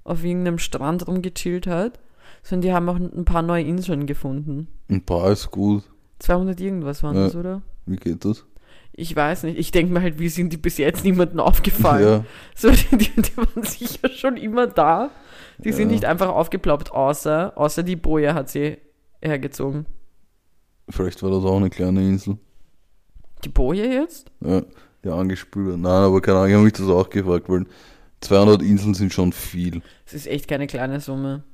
[0.05, 1.99] auf irgendeinem Strand rumgechillt hat,
[2.43, 4.69] sondern die haben auch ein paar neue Inseln gefunden.
[4.89, 5.83] Ein paar ist gut.
[6.19, 7.25] 200 irgendwas waren Ja.
[7.25, 7.63] das, oder?
[7.87, 8.45] Wie geht das?
[8.93, 9.59] Ich weiß nicht.
[9.59, 12.05] Ich denke mir halt, wie sind die bis jetzt niemandem aufgefallen?
[12.07, 12.25] Ja,
[12.55, 15.11] So, die, die, die waren sicher schon immer da.
[15.59, 15.95] Die sind Ja.
[15.95, 18.79] nicht einfach aufgeploppt, außer, außer die Boje hat sie
[19.23, 19.87] hergezogen.
[20.91, 22.39] vielleicht war das auch eine kleine Insel.
[23.45, 24.31] Die Boje jetzt?
[24.41, 24.63] Ja,
[25.05, 25.79] die angespült.
[25.79, 27.67] Nein, aber keine Ahnung, ich habe mich das auch gefragt, weil
[28.25, 29.83] 200 Inseln sind schon viel.
[30.07, 31.45] Es ist echt keine kleine Summe.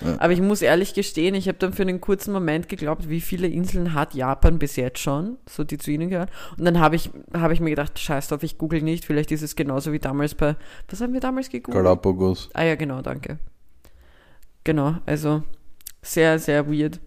[0.00, 0.16] Ja.
[0.18, 3.46] Aber ich muss ehrlich gestehen, ich habe dann für einen kurzen Moment geglaubt, wie viele
[3.46, 6.30] Inseln hat Japan bis jetzt schon, so die zu ihnen gehören.
[6.58, 9.42] Und dann habe ich, hab ich mir gedacht, scheiß drauf, ich google nicht, vielleicht ist
[9.42, 10.56] es genauso wie damals bei,
[10.88, 11.84] was haben wir damals gegoogelt?
[11.84, 12.50] Galapagos.
[12.54, 13.38] Ah ja, genau, danke.
[14.64, 15.44] Genau, also
[16.02, 17.00] sehr, sehr weird.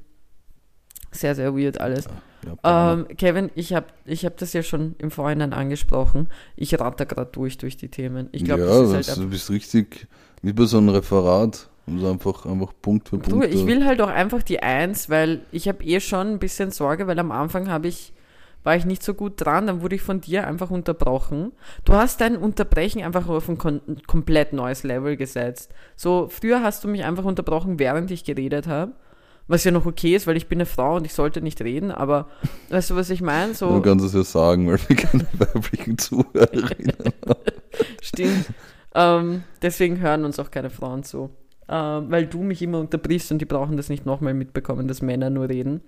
[1.12, 2.08] Sehr, sehr weird alles.
[2.64, 6.30] Ähm, Kevin, ich habe ich hab das ja schon im Vorhinein angesprochen.
[6.56, 8.30] Ich ratter gerade durch durch die Themen.
[8.32, 10.08] Ich glaube, ja, das ist das, halt du bist richtig
[10.42, 11.70] wie bei so einem Referat.
[11.90, 13.54] Also einfach, einfach Punkt für Du, Punkt.
[13.54, 17.08] ich will halt auch einfach die Eins, weil ich habe eh schon ein bisschen Sorge,
[17.08, 18.14] weil am Anfang habe ich
[18.64, 21.54] war ich nicht so gut dran, dann wurde ich von dir einfach unterbrochen.
[21.86, 25.74] Du hast dein Unterbrechen einfach auf ein komplett neues Level gesetzt.
[25.96, 28.92] So, früher hast du mich einfach unterbrochen, während ich geredet habe.
[29.48, 31.92] Was ja noch okay ist, weil ich bin eine Frau und ich sollte nicht reden,
[31.92, 32.28] aber
[32.70, 33.50] weißt du, was ich meine?
[33.50, 36.96] Du So, kannst es ja sagen, weil wir keine weiblichen Zuhörerinnen
[37.28, 37.40] haben.
[38.02, 38.46] stimmt.
[38.96, 41.30] ähm, deswegen hören uns auch keine Frauen zu.
[41.70, 45.30] Ähm, weil du mich immer unterbrichst und die brauchen das nicht nochmal mitbekommen, dass Männer
[45.30, 45.82] nur reden.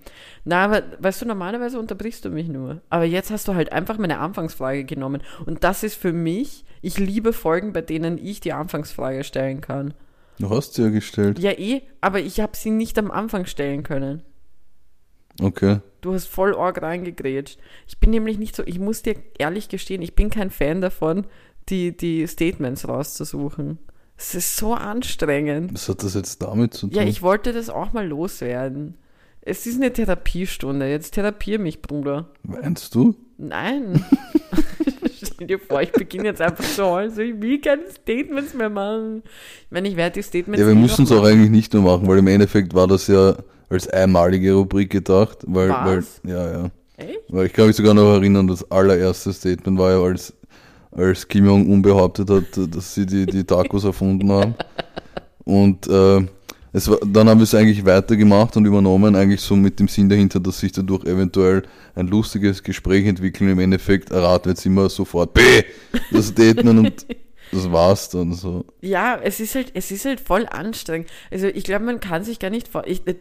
[0.44, 2.82] Na, aber weißt du, normalerweise unterbrichst du mich nur.
[2.90, 5.22] Aber jetzt hast du halt einfach meine Anfangsfrage genommen.
[5.46, 9.94] Und das ist für mich, ich liebe Folgen, bei denen ich die Anfangsfrage stellen kann.
[10.40, 11.38] Du hast sie ja gestellt.
[11.38, 14.22] Ja, eh, aber ich habe sie nicht am Anfang stellen können.
[15.38, 15.80] Okay.
[16.00, 17.58] Du hast voll Org reingegrätscht.
[17.86, 21.26] Ich bin nämlich nicht so, ich muss dir ehrlich gestehen, ich bin kein Fan davon,
[21.68, 23.78] die, die Statements rauszusuchen.
[24.16, 25.74] Es ist so anstrengend.
[25.74, 26.96] Was hat das jetzt damit zu tun?
[26.96, 28.96] Ja, ich wollte das auch mal loswerden.
[29.42, 30.88] Es ist eine Therapiestunde.
[30.88, 32.30] Jetzt therapier mich, Bruder.
[32.42, 33.14] Meinst du?
[33.36, 34.04] Nein.
[35.40, 37.10] Stell dir vor, ich beginne jetzt einfach zu heulen.
[37.10, 39.22] So, ich will keine Statements mehr machen.
[39.64, 42.06] Ich meine, ich werde die Statements Ja, wir müssen es auch eigentlich nicht nur machen,
[42.06, 43.36] weil im Endeffekt war das ja
[43.70, 45.38] als einmalige Rubrik gedacht.
[45.46, 46.20] Weil, weil, Was?
[46.24, 46.70] ja, ja.
[46.98, 47.20] Echt?
[47.30, 50.34] Weil ich kann mich sogar noch erinnern, das allererste Statement war ja, als,
[50.90, 54.54] als Kim Jong-un behauptet hat, dass sie die, die Tacos erfunden haben.
[55.44, 56.20] Und äh,
[56.72, 60.08] es war, dann haben wir es eigentlich weitergemacht und übernommen, eigentlich so mit dem Sinn
[60.08, 61.62] dahinter, dass sich dadurch eventuell
[61.94, 63.50] ein lustiges Gespräch entwickeln.
[63.50, 65.42] Im Endeffekt erraten jetzt immer sofort B,
[66.12, 67.06] das Statement und
[67.52, 68.64] das war's dann so.
[68.80, 71.10] Ja, es ist halt, es ist halt voll anstrengend.
[71.30, 72.86] Also ich glaube, man kann sich gar nicht vor.
[72.86, 73.16] Ich, äh,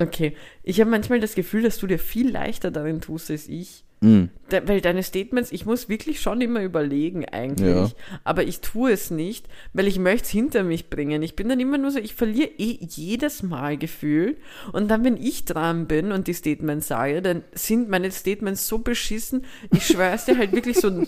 [0.00, 3.84] okay, ich habe manchmal das Gefühl, dass du dir viel leichter darin tust als ich.
[4.04, 4.28] Hm.
[4.50, 7.90] Da, weil deine Statements, ich muss wirklich schon immer überlegen eigentlich, Ja.
[8.24, 11.22] aber ich tue es nicht, weil ich möchte es hinter mich bringen.
[11.22, 14.36] Ich bin dann immer nur so, ich verliere eh jedes Mal gefühlt
[14.72, 18.78] und dann, wenn ich dran bin und die Statements sage, dann sind meine Statements so
[18.78, 21.06] beschissen, ich schwör's dir halt wirklich so ein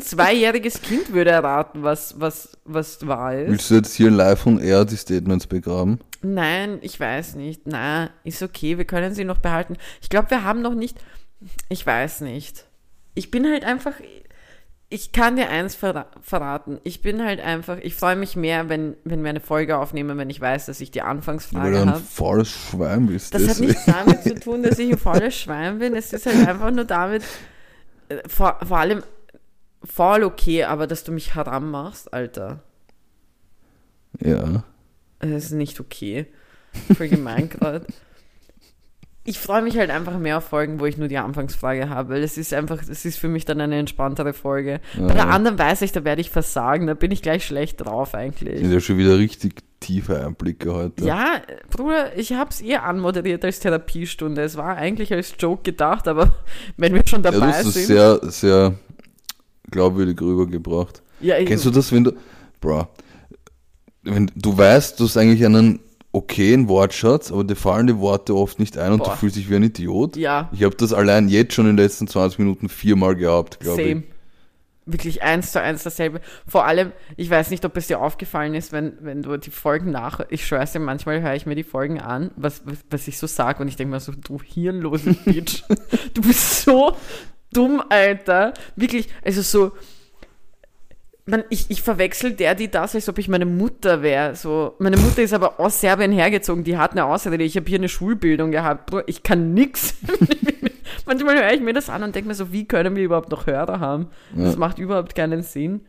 [0.00, 3.50] zweijähriges Kind würde erraten, was, was, was wahr ist.
[3.50, 6.00] Willst du jetzt hier live und air die Statements begraben?
[6.22, 7.62] Nein, ich weiß nicht.
[7.66, 9.76] Na, ist okay, wir können sie noch behalten.
[10.00, 10.98] Ich glaube, wir haben noch nicht.
[11.68, 12.66] Ich weiß nicht.
[13.14, 13.92] Ich bin halt einfach,
[14.88, 16.80] ich kann dir eins verra verraten.
[16.84, 20.30] Ich bin halt einfach, ich freue mich mehr, wenn, wenn wir eine Folge aufnehmen, wenn
[20.30, 22.00] ich weiß, dass ich die Weil Anfangsfrage du ein habe.
[22.00, 23.34] faules Schwein bist.
[23.34, 23.68] Das hat deswegen.
[23.68, 25.94] nichts damit zu tun, dass ich ein faules Schwein bin.
[25.94, 27.22] Es ist halt einfach nur damit,
[28.08, 29.02] äh, vor, vor allem
[29.84, 32.62] faul okay, aber dass du mich haram machst, Alter,
[34.20, 34.62] Ja.
[35.18, 36.26] das ist nicht okay.
[36.96, 37.86] Voll gemein gerade.
[39.24, 42.22] Ich freue mich halt einfach mehr auf Folgen, wo ich nur die Anfangsfrage habe, weil
[42.24, 44.80] es ist einfach, es ist für mich dann eine entspanntere Folge.
[44.98, 45.28] Bei der Ja.
[45.28, 48.58] anderen weiß ich, da werde ich versagen, da bin ich gleich schlecht drauf eigentlich.
[48.58, 51.04] Sind ja schon wieder richtig tiefe Einblicke heute.
[51.04, 54.42] Ja, Bruder, ich habe es eher anmoderiert als Therapiestunde.
[54.42, 56.34] Es war eigentlich als Joke gedacht, aber
[56.76, 57.86] wenn wir schon Ja, du dabei hast das sind.
[57.86, 58.74] sehr, sehr
[59.70, 61.00] glaubwürdig rübergebracht.
[61.20, 62.12] ja, ich, Kennst du das, wenn du,
[62.60, 62.88] bro,
[64.02, 65.78] wenn du weißt, du hast eigentlich einen
[66.12, 69.10] okayen Wortschatz, aber dir fallen die Worte oft nicht ein und Boah.
[69.10, 70.16] du fühlst dich wie ein Idiot?
[70.16, 73.82] Ja, Ich habe das allein jetzt schon in den letzten 20 Minuten viermal gehabt, glaube
[73.82, 74.02] ich.
[74.84, 76.20] Wirklich eins zu eins dasselbe.
[76.46, 79.92] Vor allem, ich weiß nicht, ob es dir aufgefallen ist, wenn, wenn du die Folgen
[79.92, 83.16] nach, ich schwör's dir, manchmal höre ich mir die Folgen an, was, was, was ich
[83.16, 85.62] so sage und ich denke mir so, du hirnlose Bitch.
[86.14, 86.96] du bist so
[87.52, 88.54] dumm, Alter.
[88.74, 89.72] Wirklich, also so,
[91.24, 94.34] man, ich, ich verwechsel der, die das, als ob ich meine Mutter wäre.
[94.34, 97.44] So, meine Mutter ist aber aus Serbien hergezogen, die hat eine Ausrede.
[97.44, 98.90] Ich habe hier eine Schulbildung gehabt.
[99.06, 99.94] Ich kann nix.
[101.06, 103.46] Manchmal höre ich mir das an und denke mir so, wie können wir überhaupt noch
[103.46, 104.08] Hörer haben?
[104.34, 104.58] Das Ja.
[104.58, 105.82] macht überhaupt keinen Sinn.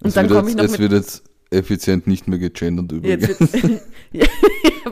[0.00, 3.38] Und Es dann komme ich noch es wird jetzt effizient nicht mehr gegendert übrigens.
[4.12, 4.26] Ja,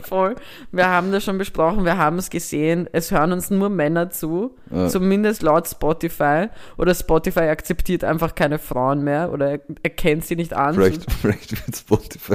[0.02, 0.36] voll.
[0.70, 2.88] Wir haben das schon besprochen, wir haben es gesehen.
[2.92, 4.86] Es hören uns nur Männer zu, Ja.
[4.88, 6.46] zumindest laut Spotify.
[6.76, 10.74] Oder Spotify akzeptiert einfach keine Frauen mehr oder er- erkennt sie nicht an.
[10.74, 12.34] Vielleicht, vielleicht wird Spotify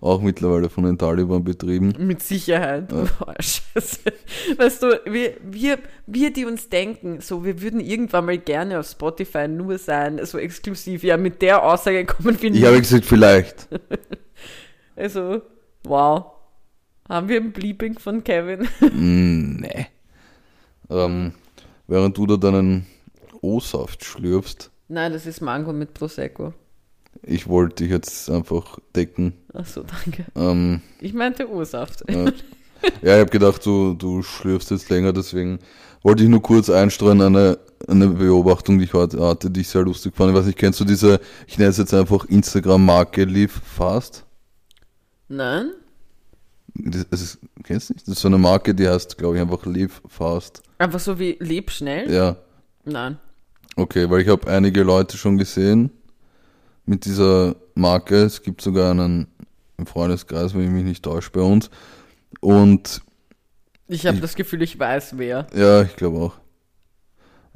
[0.00, 1.92] auch mittlerweile von den Taliban betrieben.
[1.98, 2.88] Mit Sicherheit.
[2.88, 4.00] Boah, Scheiße.
[4.56, 8.86] Weißt du, wir, wir, wir, die uns denken, so, wir würden irgendwann mal gerne auf
[8.86, 11.02] Spotify nur sein, so exklusiv.
[11.02, 12.64] Ja, mit der Aussage kommen wir Ich nicht.
[12.66, 13.61] habe gesagt, vielleicht.
[14.96, 15.40] Also,
[15.84, 16.32] wow.
[17.08, 18.68] Haben wir ein Bleeping von Kevin?
[18.80, 19.86] Mm, nee.
[20.90, 21.32] Ähm,
[21.86, 22.86] während du da deinen
[23.40, 26.52] O-Saft schlürfst, Nein, das ist Mango mit Prosecco.
[27.22, 29.32] ich wollte dich jetzt einfach decken.
[29.54, 30.26] Ach so, danke.
[30.36, 32.04] Ähm, Ich meinte O-Saft.
[32.10, 35.58] ja, ja ich habe gedacht, du, du schlürfst jetzt länger, deswegen
[36.02, 39.82] wollte ich nur kurz einstreuen, eine, eine Beobachtung, die ich heute hatte, die ich sehr
[39.82, 40.30] lustig fand.
[40.30, 44.24] Ich weiß nicht, kennst du diese, ich nenne es jetzt einfach Instagram-Marke Live Fast?
[45.28, 45.72] Nein?
[46.74, 48.06] Das, das ist, kennst du nicht?
[48.06, 50.62] Das ist so eine Marke, die heißt, glaube ich, einfach Live Fast.
[50.78, 52.10] Einfach so wie leb schnell?
[52.10, 52.36] Ja.
[52.84, 53.18] Nein.
[53.76, 55.90] Okay, weil ich habe einige Leute schon gesehen
[56.84, 58.22] mit dieser Marke.
[58.22, 59.26] Es gibt sogar einen
[59.78, 61.70] im Freundeskreis, wenn ich mich nicht täusche, bei uns.
[62.40, 63.02] Und
[63.88, 65.46] Ich habe das Gefühl, ich weiß wer.
[65.54, 66.41] ja, ich glaube auch.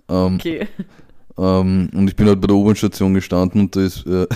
[0.08, 0.68] Ähm, Okay.
[1.38, 4.26] ähm, und ich bin halt bei der U-Bahn-Station gestanden und da ist, äh,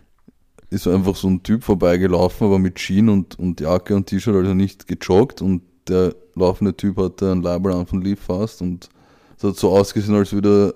[0.70, 4.54] ist einfach so ein Typ vorbeigelaufen, aber mit Jeans und, und Jacke und T-Shirt, also
[4.54, 5.42] nicht gejoggt.
[5.42, 8.88] Und der laufende Typ hatte ein Label an von Leave Fast und
[9.36, 10.74] es hat so ausgesehen, als würde,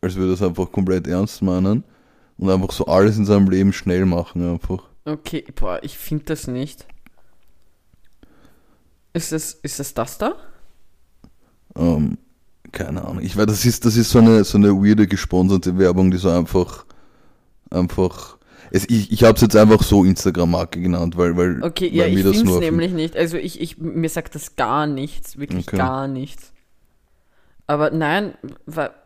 [0.00, 1.84] als würde er es einfach komplett ernst meinen
[2.38, 4.84] und einfach so alles in seinem Leben schnell machen einfach.
[5.04, 6.86] Okay, boah, ich finde das nicht.
[9.12, 10.34] Ist das, ist das das da?
[11.76, 12.18] Ähm,
[12.78, 13.22] keine Ahnung.
[13.22, 16.30] Ich weiß, das ist, das ist so eine, so eine weirde gesponserte Werbung, die so
[16.30, 16.86] einfach,
[17.70, 18.38] einfach,
[18.70, 22.06] es, ich, ich habe es jetzt einfach so Instagram-Marke genannt, weil, weil, Okay, weil ja,
[22.06, 23.16] ich mir das finde es nur nämlich nicht.
[23.16, 25.76] Also ich, ich, mir sagt das gar nichts, wirklich Okay.
[25.76, 26.52] gar nichts.
[27.66, 28.34] Aber nein,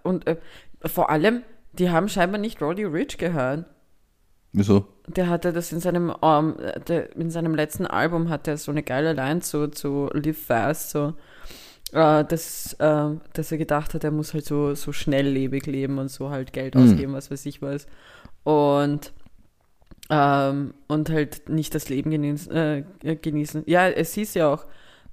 [0.02, 0.36] und äh,
[0.84, 3.64] vor allem, die haben scheinbar nicht Roddy Rich gehört.
[4.52, 4.86] Wieso?
[5.06, 6.56] Der hatte das in seinem, ähm,
[6.86, 10.90] der, in seinem letzten Album hat er so eine geile Line zu, zu Live Fast,
[10.90, 11.14] so,
[11.92, 16.08] äh, dass, äh, dass er gedacht hat, er muss halt so, so schnelllebig leben und
[16.10, 16.82] so halt Geld Mhm.
[16.84, 17.86] ausgeben, was weiß ich was.
[18.44, 19.12] Und,
[20.10, 22.52] ähm, und halt nicht das Leben genießen.
[22.52, 22.84] Äh,
[23.16, 23.62] genießen.
[23.66, 24.64] Ja, es hieß ja auch,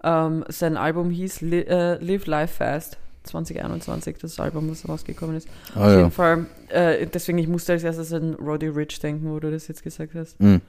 [0.04, 2.98] ähm, sein Album hieß Li äh, Live Life Fast.
[3.26, 5.48] 2021, das Album, was rausgekommen ist.
[5.76, 5.98] Ah Auf ja.
[6.00, 9.68] jeden Fall, äh, deswegen, ich musste als erstes an Roddy Rich denken, wo du das
[9.68, 10.40] jetzt gesagt hast.
[10.40, 10.62] Hm.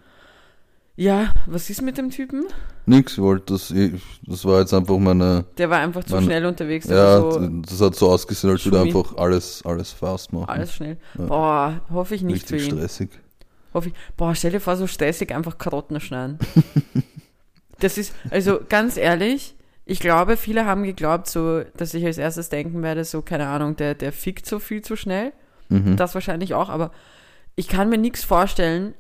[1.01, 2.45] Ja, was ist mit dem Typen?
[2.85, 3.73] Nix, ich wollte das,
[4.27, 6.89] das war jetzt einfach meine, Der war einfach zu Mann, schnell unterwegs.
[6.89, 10.51] Ja, so das hat so ausgesehen, als würde er einfach alles, alles fast machen.
[10.51, 10.99] alles schnell.
[11.17, 11.25] Ja.
[11.25, 12.77] Boah, hoffe ich nicht Richtig für ihn.
[12.77, 13.09] stressig.
[13.73, 13.95] Hoffe ich.
[14.19, 16.39] Boah, stell dir vor, so stressig einfach Karotten schneiden.
[17.79, 19.55] das ist, also ganz ehrlich,
[19.87, 23.75] ich glaube, viele haben geglaubt, so, dass ich als erstes denken werde, so, keine Ahnung,
[23.75, 25.33] der, der fickt so viel zu schnell.
[25.71, 25.97] Mhm.
[25.97, 26.91] Das wahrscheinlich auch, aber
[27.57, 28.93] ich kann mir nichts vorstellen,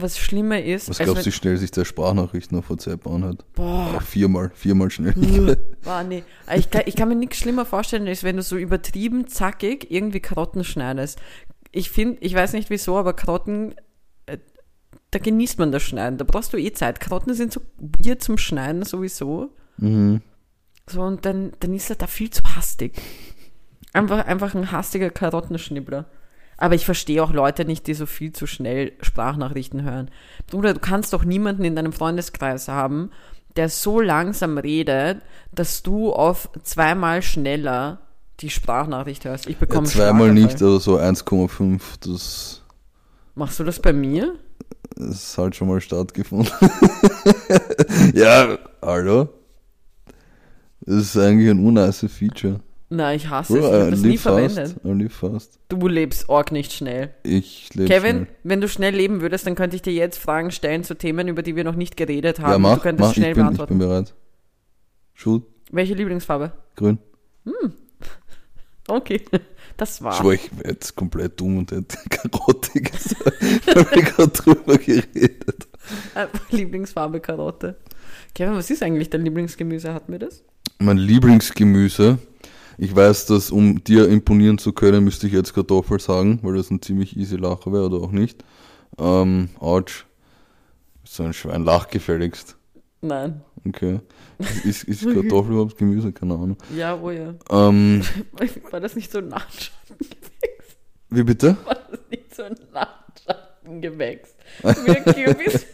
[0.00, 3.44] was schlimmer ist, Was als glaubst du, wie schnell sich der Sprachnachrichten auf WhatsApp anhört?
[3.54, 5.14] boah, Auch viermal, viermal schnell.
[5.82, 6.24] boah, nee.
[6.54, 10.20] Ich kann, ich kann mir nichts schlimmer vorstellen, als wenn du so übertrieben zackig irgendwie
[10.20, 11.18] Karotten schneidest.
[11.72, 13.74] Ich finde, ich weiß nicht wieso, aber Karotten,
[14.26, 14.38] äh,
[15.10, 16.18] da genießt man das Schneiden.
[16.18, 17.00] Da brauchst du eh Zeit.
[17.00, 19.50] Karotten sind so weird zum Schneiden sowieso.
[19.76, 20.22] mhm.
[20.90, 22.94] So, und dann, dann ist er da viel zu hastig.
[23.92, 26.06] Einfach, einfach ein hastiger Karottenschnibbler.
[26.58, 30.10] Aber ich verstehe auch Leute nicht, die so viel zu schnell Sprachnachrichten hören.
[30.50, 33.10] Bruder, du kannst doch niemanden in deinem Freundeskreis haben,
[33.56, 38.00] der so langsam redet, dass du auf zweimal schneller
[38.40, 39.46] die Sprachnachricht hörst.
[39.46, 40.34] Ich Ja, bekomme zweimal Schlaganfall.
[40.34, 42.62] nicht, aber so 1,5, das,
[43.34, 44.34] Machst du das bei mir?
[44.96, 46.52] das hat schon mal stattgefunden.
[48.14, 49.28] ja, hallo?
[50.80, 52.60] Das ist eigentlich ein unnice Feature.
[52.90, 53.60] Nein, ich hasse es.
[53.60, 54.54] Bro, Ich I habe das nie fast.
[54.82, 55.50] verwendet.
[55.68, 57.14] Du lebst org nicht schnell.
[57.22, 58.26] Ich lebe Kevin, schnell.
[58.44, 61.42] wenn du schnell leben würdest, dann könnte ich dir jetzt Fragen stellen zu Themen, über
[61.42, 62.52] die wir noch nicht geredet haben.
[62.52, 63.78] Ja, mach, du könntest mach, schnell ich bin, ich beantworten.
[63.78, 64.14] bin bereit.
[65.14, 66.52] Schuld, Welche Lieblingsfarbe?
[66.76, 66.98] grün.
[68.90, 69.20] Okay,
[69.76, 70.14] das war.
[70.14, 75.68] Ich war ich jetzt komplett dumm und hätte Karotte gesagt, weil wir gerade drüber geredet.
[76.14, 77.76] Einfach Lieblingsfarbe Karotte.
[78.34, 79.92] Kevin, was ist eigentlich dein Lieblingsgemüse?
[79.92, 80.42] Hatten wir das?
[80.78, 82.18] Mein Lieblingsgemüse.
[82.80, 86.70] Ich weiß, dass um dir imponieren zu können, müsste ich jetzt Kartoffel sagen, weil das
[86.70, 88.44] ein ziemlich easy Lacher wäre oder auch nicht.
[88.98, 90.04] Ähm, ouch.
[91.02, 92.56] So ein Schwein, lach gefälligst.
[93.00, 93.40] Nein.
[93.66, 93.98] Okay.
[94.64, 96.12] Ist, ist Kartoffel überhaupt Gemüse?
[96.12, 96.56] Keine Ahnung.
[96.76, 97.34] Ja, oh ja.
[97.50, 98.02] Ähm,
[98.70, 100.76] War das nicht so ein Nachtschattengewächs?
[101.10, 101.56] wie bitte?
[101.64, 104.36] War das nicht so ein Nachtschattengewächs?
[104.62, 105.66] Wie Kürbis?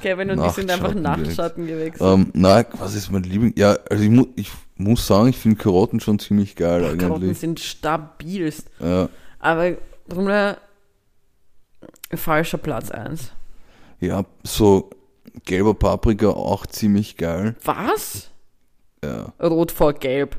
[0.00, 2.00] Kevin und ich sind einfach Nachtschattengewächs.
[2.00, 2.04] Nachtschattengewächse.
[2.04, 3.52] Ähm, na, was ist mein Liebling?
[3.56, 7.38] Ja, also ich, mu ich muss sagen, ich finde Karotten schon ziemlich geil Karotten eigentlich.
[7.38, 8.70] sind stabilst.
[8.80, 9.08] Ja,
[9.40, 9.72] Aber
[10.08, 10.58] Bruder,
[12.14, 13.32] falscher Platz 1.
[14.00, 14.90] ja, so
[15.44, 17.54] gelber Paprika auch ziemlich geil.
[17.64, 18.30] Was?
[19.04, 20.36] Ja, Rot vor Gelb.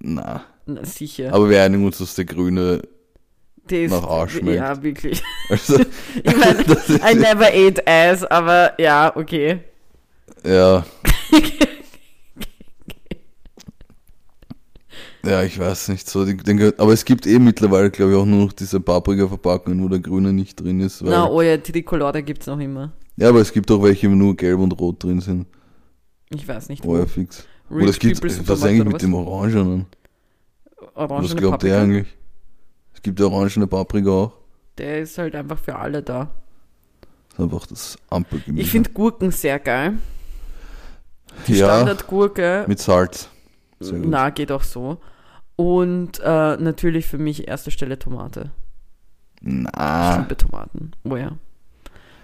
[0.00, 0.44] na.
[0.66, 1.34] Na, sicher.
[1.34, 2.80] Aber wir einigen uns, dass der grüne,
[3.70, 4.56] ist, nach Arsch schmeckt.
[4.56, 5.22] Ja, wirklich.
[5.50, 5.78] also,
[6.24, 9.60] Ich meine, das I never ate ass, aber ja, okay.
[10.42, 10.86] ja.
[15.24, 16.24] Ja, ich weiß nicht so.
[16.24, 19.88] Die, den, aber es gibt eh mittlerweile, glaube ich, auch nur noch diese Paprika-Verpackungen, wo
[19.88, 21.02] der grüne nicht drin ist.
[21.02, 22.92] Na, oh ja, Tricolore gibt's noch immer.
[23.16, 25.46] ja, aber es gibt auch welche, wo nur gelb und rot drin sind.
[26.30, 27.46] Ich weiß nicht, Oh ja, fix.
[27.70, 29.86] Oder es gibt, was ist eigentlich mit dem Orangenen?
[30.94, 31.82] Was Orangene glaubt der Paprika.
[31.82, 32.16] eigentlich?
[32.92, 34.32] Es gibt orangene Paprika auch.
[34.78, 36.30] Der ist halt einfach für alle da.
[37.30, 38.62] Das ist einfach das Ampelgemüse.
[38.62, 39.94] Ich finde Gurken sehr geil.
[41.46, 43.28] Die ja, Standardgurke, mit Salz.
[43.80, 44.98] Na, geht auch so.
[45.56, 48.50] Und äh, natürlich für mich erste Stelle Tomate.
[49.40, 50.92] Ich Na, liebe Tomaten.
[51.04, 51.32] Oh ja.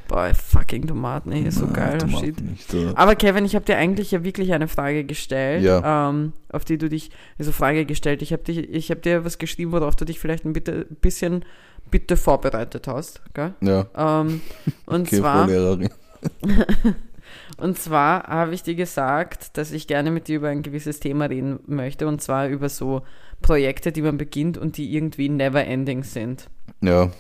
[0.09, 1.99] Boah, fucking Tomaten, ey, ist so na, geil.
[1.99, 2.99] Tomaten nicht, oder?
[2.99, 6.09] Aber Kevin, ich habe dir eigentlich ja wirklich eine Frage gestellt, Ja.
[6.11, 8.21] ähm, auf die du dich, also Frage gestellt.
[8.23, 11.45] Ich habe ich habe dir was geschrieben, worauf du dich vielleicht ein bitte, bisschen
[11.93, 13.55] bitte vorbereitet hast, gell?
[13.61, 14.41] Ja, Ähm,
[14.87, 15.49] und okay, zwar.
[17.57, 21.27] und zwar habe ich dir gesagt, dass ich gerne mit dir über ein gewisses Thema
[21.27, 23.03] reden möchte, und zwar über so
[23.43, 26.49] Projekte, die man beginnt und die irgendwie never ending sind.
[26.81, 27.11] Ja,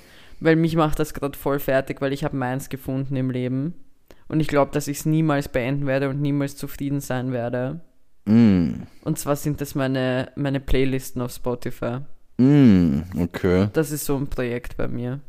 [0.40, 3.75] Weil mich macht das gerade voll fertig, weil ich habe meins gefunden im Leben.
[4.29, 7.81] Und ich glaube, dass ich es niemals beenden werde und niemals zufrieden sein werde.
[8.27, 11.99] mm, Und zwar sind das meine, meine Playlisten auf Spotify.
[12.38, 13.69] mm, okay.
[13.73, 15.21] Das ist so ein Projekt bei mir.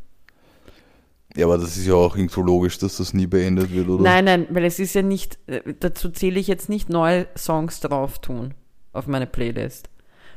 [1.36, 4.04] Ja, aber das ist ja auch irgendwo logisch, dass das nie beendet wird, oder?
[4.04, 7.80] Nein, nein, weil es ist ja nicht, äh, dazu zähle ich jetzt nicht neue Songs
[7.80, 8.54] drauf tun
[8.94, 9.89] auf meine Playlist.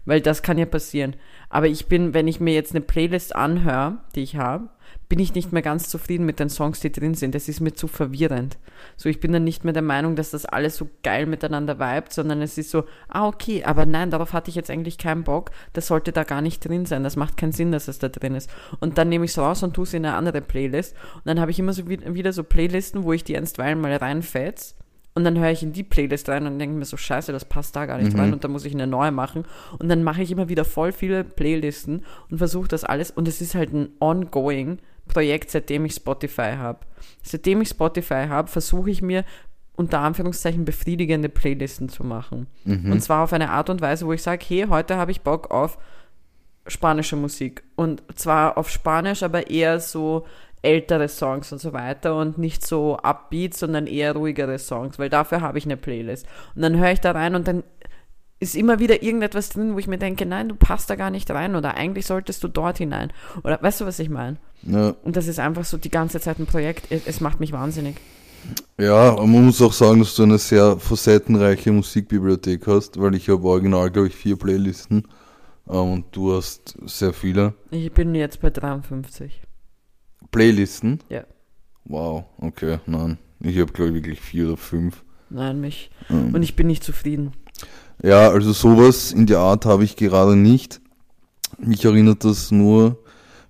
[0.05, 1.17] Weil das kann ja passieren.
[1.49, 4.69] Aber ich bin, wenn ich mir jetzt eine Playlist anhöre, die ich habe,
[5.09, 7.35] bin ich nicht mehr ganz zufrieden mit den Songs, die drin sind.
[7.35, 8.59] Das ist mir zu verwirrend.
[8.97, 12.13] So, ich bin dann nicht mehr der Meinung, dass das alles so geil miteinander vibet,
[12.13, 15.51] sondern es ist so, ah, okay, aber nein, darauf hatte ich jetzt eigentlich keinen Bock.
[15.73, 17.05] Das sollte da gar nicht drin sein.
[17.05, 18.51] Das macht keinen Sinn, dass es da drin ist.
[18.81, 20.95] Und dann nehme ich es raus und tue es in eine andere Playlist.
[21.15, 23.95] Und dann habe ich immer so wi- wieder so Playlisten, wo ich die einstweilen mal
[23.95, 24.77] reinfetz.
[25.17, 27.77] Und dann höre ich in die Playlist rein und denke mir so, scheiße, das passt
[27.77, 28.21] da gar nicht Mhm.
[28.21, 29.45] rein und dann muss ich eine neue machen.
[29.79, 33.13] Und dann mache ich immer wieder voll viele Playlisten und versuche das alles.
[33.13, 36.81] Und es ist halt ein ongoing Projekt, seitdem ich Spotify habe.
[37.23, 39.25] Seitdem ich Spotify habe, versuche ich mir
[39.77, 42.47] unter Anführungszeichen befriedigende Playlisten zu machen.
[42.65, 42.91] Mhm.
[42.93, 45.51] Und zwar auf eine Art und Weise, wo ich sage, hey, heute habe ich Bock
[45.53, 45.79] auf
[46.67, 47.63] spanische Musik.
[47.77, 50.27] Und zwar auf Spanisch, aber eher so
[50.65, 55.41] ältere Songs und so weiter und nicht so upbeat, sondern eher ruhigere Songs, weil dafür
[55.41, 56.27] habe ich eine Playlist.
[56.55, 57.63] Und dann höre ich da rein und dann
[58.41, 61.31] ist immer wieder irgendetwas drin, wo ich mir denke, nein, du passt da gar nicht
[61.31, 63.13] rein oder eigentlich solltest du dort hinein.
[63.43, 64.37] Oder weißt du, was ich meine?
[64.63, 64.95] Ja.
[65.03, 66.91] Und das ist einfach so die ganze Zeit ein Projekt.
[66.91, 67.97] Es, macht mich wahnsinnig.
[68.79, 73.29] Ja, aber man muss auch sagen, dass du eine sehr facettenreiche Musikbibliothek hast, weil ich
[73.29, 75.09] habe original, glaube ich, vier Playlisten
[75.69, 79.44] ähm, und du hast sehr viele Ich bin jetzt bei 53.
[80.35, 81.01] Playlisten.
[81.09, 81.25] Ja.
[81.85, 83.19] Wow, okay, nein.
[83.41, 85.05] Ich habe, glaube ich, wirklich vier oder fünf.
[85.31, 85.91] Nein, mich.
[86.11, 87.33] Ähm, Und ich bin nicht zufrieden.
[88.03, 90.81] Ja, also sowas in der Art habe ich gerade nicht.
[91.59, 92.97] Mich erinnert das nur ein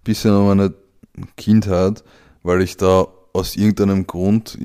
[0.04, 0.74] bisschen an meine
[1.36, 2.04] Kindheit,
[2.42, 4.58] weil ich da aus irgendeinem Grund,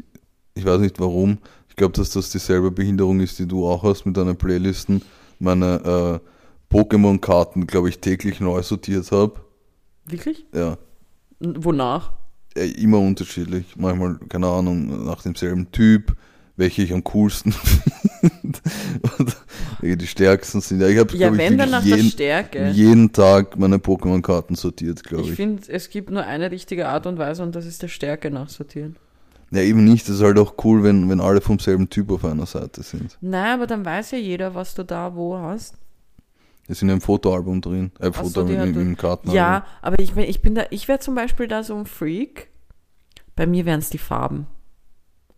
[0.56, 1.38] ich weiß nicht warum,
[1.70, 5.02] ich glaube, dass das dieselbe Behinderung ist, die du auch hast mit deinen Playlisten,
[5.40, 9.40] meine äh, Pokémon-Karten, glaube ich, täglich neu sortiert habe.
[10.06, 10.46] Wirklich?
[10.54, 10.78] Ja,
[11.40, 12.14] Wonach?
[12.56, 13.76] äh, immer unterschiedlich.
[13.78, 16.16] Manchmal, keine Ahnung, nach demselben Typ,
[16.58, 18.60] welche ich am coolsten finde.
[19.82, 20.82] Die stärksten sind.
[20.82, 22.70] Ja, ich habe, Ja, wenn dann nach der jeden, Stärke.
[22.72, 25.36] jeden Tag meine Pokémon-Karten sortiert, glaube Ich ich.
[25.36, 28.98] finde, es gibt nur eine richtige Art und Weise und das ist der Stärke nachsortieren.
[29.52, 30.08] Ja, eben nicht.
[30.08, 33.18] Das ist halt auch cool, wenn, wenn alle vom selben Typ auf einer Seite sind.
[33.22, 35.76] Nein, aber dann weiß ja jeder, was du da wo hast.
[36.70, 37.92] Die sind im Fotoalbum drin.
[38.00, 39.36] Äh, so, Foto die im, im Kartenalbum.
[39.36, 42.50] Ja, aber ich, bin- ich bin da, ich wäre zum Beispiel da so ein Freak.
[43.36, 44.46] Bei mir wären es die Farben.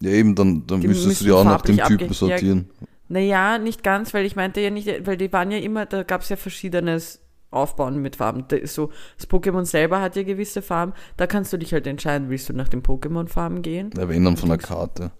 [0.01, 2.69] Ja, eben, dann, dann Die müsstest du die auch nach dem Typen abge- ja, sortieren.
[3.07, 6.21] Naja, nicht ganz, weil ich meinte ja nicht, weil die waren ja immer, da gab
[6.21, 8.45] es ja verschiedenes Aufbauen mit Farben.
[8.47, 10.93] Da ist so, das Pokémon selber hat ja gewisse Farben.
[11.17, 13.89] Da kannst du dich halt entscheiden, willst du nach den Pokémon-Farben gehen?
[13.97, 15.11] Ja, wenn dann von der Karte.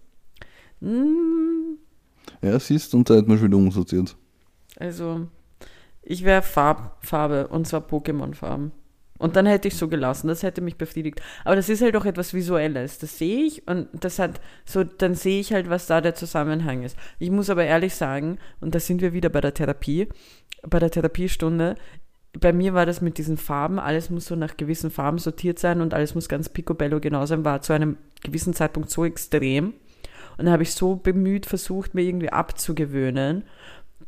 [0.80, 1.78] Hm,
[2.42, 4.16] Ja, siehst du, und da hat man schon wieder umsortiert.
[4.78, 5.26] also,
[6.12, 8.72] ich wäre Farb, Farbe, und zwar Pokémon-Farben.
[9.18, 11.22] Und dann hätte ich so gelassen, das hätte mich befriedigt.
[11.44, 12.98] Aber das ist halt auch etwas Visuelles.
[12.98, 16.82] Das sehe ich und das hat so, dann sehe ich halt, was da der Zusammenhang
[16.82, 16.98] ist.
[17.18, 20.08] Ich muss aber ehrlich sagen, und da sind wir wieder bei der Therapie,
[20.68, 21.76] bei der Therapiestunde,
[22.38, 25.80] bei mir war das mit diesen Farben, alles muss so nach gewissen Farben sortiert sein
[25.80, 29.74] und alles muss ganz picobello genau sein, war zu einem gewissen Zeitpunkt so extrem.
[30.36, 33.44] Und da habe ich so bemüht versucht, mir irgendwie abzugewöhnen,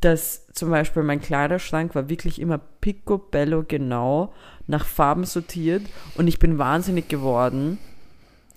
[0.05, 4.33] dass zum Beispiel mein Kleiderschrank war wirklich immer picobello genau
[4.67, 5.83] nach Farben sortiert
[6.17, 7.79] und ich bin wahnsinnig geworden,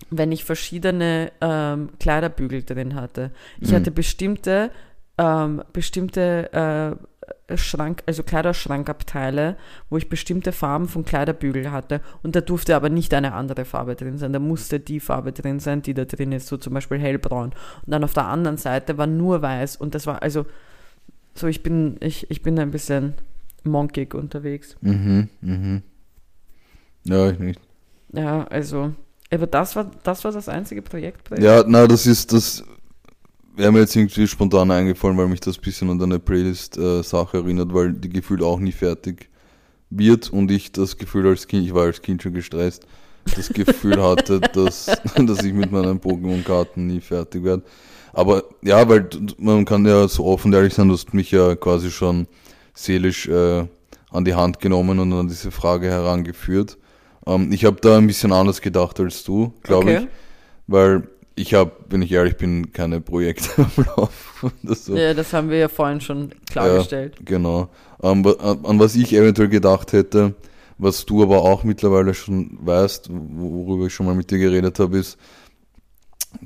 [0.10, 3.32] wenn ich verschiedene ähm, Kleiderbügel drin hatte.
[3.60, 3.76] Ich Mhm.
[3.76, 4.72] hatte bestimmte,
[5.18, 6.98] ähm, bestimmte
[7.50, 9.56] äh, Schrank, also Kleiderschrankabteile,
[9.90, 13.96] wo ich bestimmte Farben von Kleiderbügel hatte und da durfte aber nicht eine andere Farbe
[13.96, 14.34] drin sein.
[14.34, 17.52] Da musste die Farbe drin sein, die da drin ist, so zum Beispiel hellbraun.
[17.86, 20.46] Und dann auf der anderen Seite war nur weiß und das war also
[21.38, 23.14] so, ich bin, ich, ich bin ein bisschen
[23.64, 24.76] monkig unterwegs.
[24.82, 25.82] Mhm, mhm.
[27.04, 27.60] Ja, ich nicht.
[28.14, 28.94] Ja, also,
[29.32, 31.30] aber das war das, war das einzige Projekt.
[31.40, 32.64] Ja, na, das ist das.
[33.56, 37.74] Wäre mir jetzt irgendwie spontan eingefallen, weil mich das ein bisschen an deine Playlist-Sache erinnert,
[37.74, 39.30] weil die Gefühl auch nie fertig
[39.90, 42.86] wird und ich das Gefühl als Kind, ich war als Kind schon gestresst,
[43.36, 47.64] das Gefühl hatte, dass, dass ich mit meinen Pokémon-Karten nie fertig werde.
[48.18, 51.56] Aber ja, weil man kann ja so offen und ehrlich sein, du hast mich ja
[51.56, 52.28] quasi schon
[52.74, 53.66] seelisch äh,
[54.10, 56.78] an die Hand genommen und an diese Frage herangeführt.
[57.28, 59.98] Ähm, ich habe da ein bisschen anders gedacht als du, glaube Okay.
[60.04, 60.08] ich.
[60.66, 64.52] Weil ich habe, wenn ich ehrlich bin, keine Projekte am Laufen.
[64.64, 64.96] so.
[64.98, 67.18] Ja, das haben wir ja vorhin schon klargestellt.
[67.24, 67.70] Genau.
[68.02, 70.34] Ähm, an, an was ich eventuell gedacht hätte,
[70.80, 74.98] was du aber auch mittlerweile schon weißt, worüber ich schon mal mit dir geredet habe,
[74.98, 75.18] ist,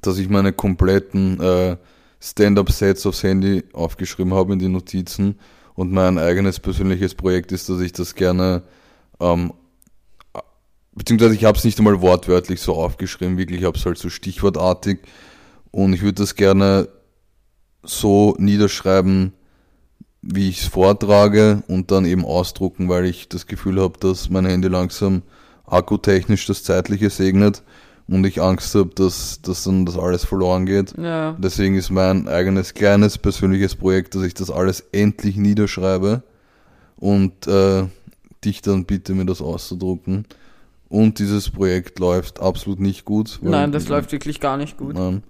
[0.02, 1.78] dass ich meine kompletten äh,
[2.20, 5.40] Stand-up-Sets aufs Handy aufgeschrieben habe in die Notizen
[5.74, 8.64] und mein eigenes persönliches Projekt ist, dass ich das gerne,
[9.20, 9.54] ähm,
[10.94, 14.10] beziehungsweise ich habe es nicht einmal wortwörtlich so aufgeschrieben, wirklich, ich habe es halt so
[14.10, 15.00] stichwortartig
[15.72, 16.90] und ich würde das gerne
[17.84, 19.34] so niederschreiben,
[20.22, 24.46] wie ich es vortrage und dann eben ausdrucken, weil ich das Gefühl habe, dass mein
[24.46, 25.24] Handy langsam
[25.66, 27.64] akkutechnisch das Zeitliche segnet
[28.12, 30.94] und ich Angst habe, dass, dass dann das alles verloren geht.
[30.98, 31.36] Ja.
[31.40, 36.22] Deswegen ist mein eigenes kleines persönliches Projekt, dass ich das alles endlich niederschreibe
[36.98, 37.86] und äh,
[38.44, 40.26] dich dann bitte, mir das auszudrucken.
[40.90, 43.40] Und dieses Projekt läuft absolut nicht gut.
[43.42, 44.96] Nein, das läuft wirklich gar nicht gut.
[44.96, 45.24] Nein.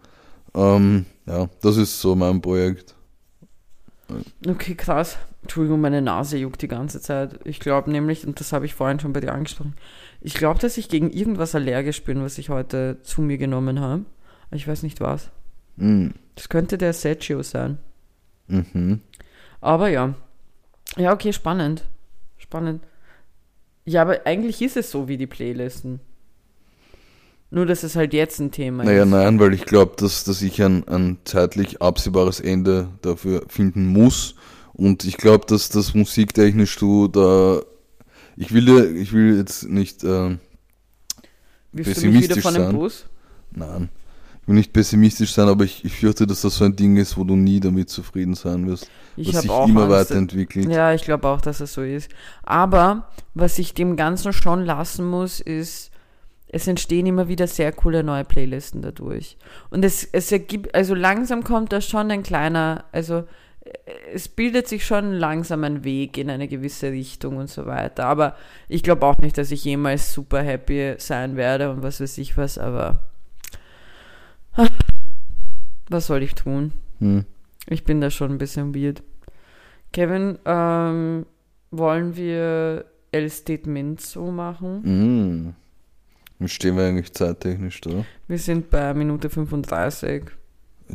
[0.55, 2.95] Ähm, ja, das ist so mein Projekt.
[4.47, 5.17] Okay, krass.
[5.41, 7.39] Entschuldigung, meine Nase juckt die ganze Zeit.
[7.45, 9.75] Ich glaube nämlich, und das habe ich vorhin schon bei dir angesprochen,
[10.21, 14.05] ich glaube, dass ich gegen irgendwas allergisch bin, was ich heute zu mir genommen habe.
[14.51, 15.31] Ich weiß nicht was.
[15.77, 16.13] Mhm.
[16.35, 17.79] Das könnte der Sergio sein.
[18.47, 18.99] Mhm.
[19.61, 20.13] Aber ja.
[20.97, 21.85] Ja, okay, spannend.
[22.37, 22.83] Spannend.
[23.85, 26.01] Ja, aber eigentlich ist es so wie die Playlisten.
[27.49, 29.09] Nur, dass es halt jetzt ein Thema Naja, ist.
[29.09, 34.35] nein, weil ich glaube, dass, dass ich ein, ein zeitlich absehbares Ende dafür finden muss
[34.73, 37.61] Und ich glaube, dass das musiktechnisch du da.
[38.37, 40.03] Ich will, dir- ich will jetzt nicht.
[40.03, 40.37] Äh,
[41.73, 42.75] Wirst du mich wieder Pessimistisch von dem sein.
[42.75, 43.05] Bus?
[43.51, 43.89] nein.
[44.43, 47.15] Ich will nicht pessimistisch sein, aber ich, ich fürchte, dass das so ein Ding ist,
[47.15, 48.89] wo du nie damit zufrieden sein wirst.
[49.15, 50.67] Ich was sich auch immer Angst, weiterentwickelt.
[50.67, 52.09] Ja, ich glaube auch, dass es so ist.
[52.41, 55.91] Aber was ich dem Ganzen schon lassen muss, ist,
[56.47, 59.37] es entstehen immer wieder sehr coole neue Playlisten dadurch.
[59.69, 63.25] Und es, es ergibt, also langsam kommt da schon ein kleiner, also
[64.13, 68.05] es bildet sich schon langsam ein Weg in eine gewisse Richtung und so weiter.
[68.05, 68.35] Aber
[68.67, 72.37] ich glaube auch nicht, dass ich jemals super happy sein werde und was weiß ich
[72.37, 73.01] was, aber
[75.89, 76.73] was soll ich tun?
[76.99, 77.25] Hm.
[77.67, 79.03] Ich bin da schon ein bisschen weird.
[79.93, 81.25] Kevin, ähm,
[81.69, 85.55] wollen wir El Statement so machen?
[86.39, 88.05] Wie stehen wir eigentlich zeittechnisch da?
[88.27, 90.31] Wir sind bei Minute 35.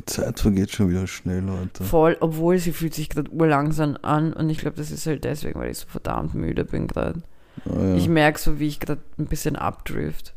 [0.05, 1.85] Zeit vergeht schon wieder schnell, Leute.
[1.85, 5.59] Voll, obwohl sie fühlt sich gerade urlangsam an und ich glaube, das ist halt deswegen,
[5.59, 7.23] weil ich so verdammt müde bin gerade.
[7.65, 7.95] Ah, ja.
[7.97, 10.35] Ich merke so, wie ich gerade ein bisschen abdrift.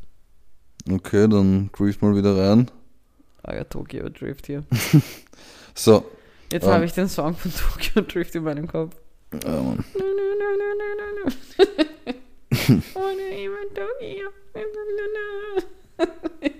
[0.89, 2.71] Okay, dann grief mal wieder rein.
[3.43, 4.63] Ah ja, Tokyo Drift hier.
[5.75, 6.03] So.
[6.51, 6.71] Jetzt Ähm.
[6.71, 8.95] habe ich den Song von Tokyo Drift in meinem Kopf.
[9.45, 9.83] Ja, Mann.
[12.95, 14.29] Ohne even Tokyo.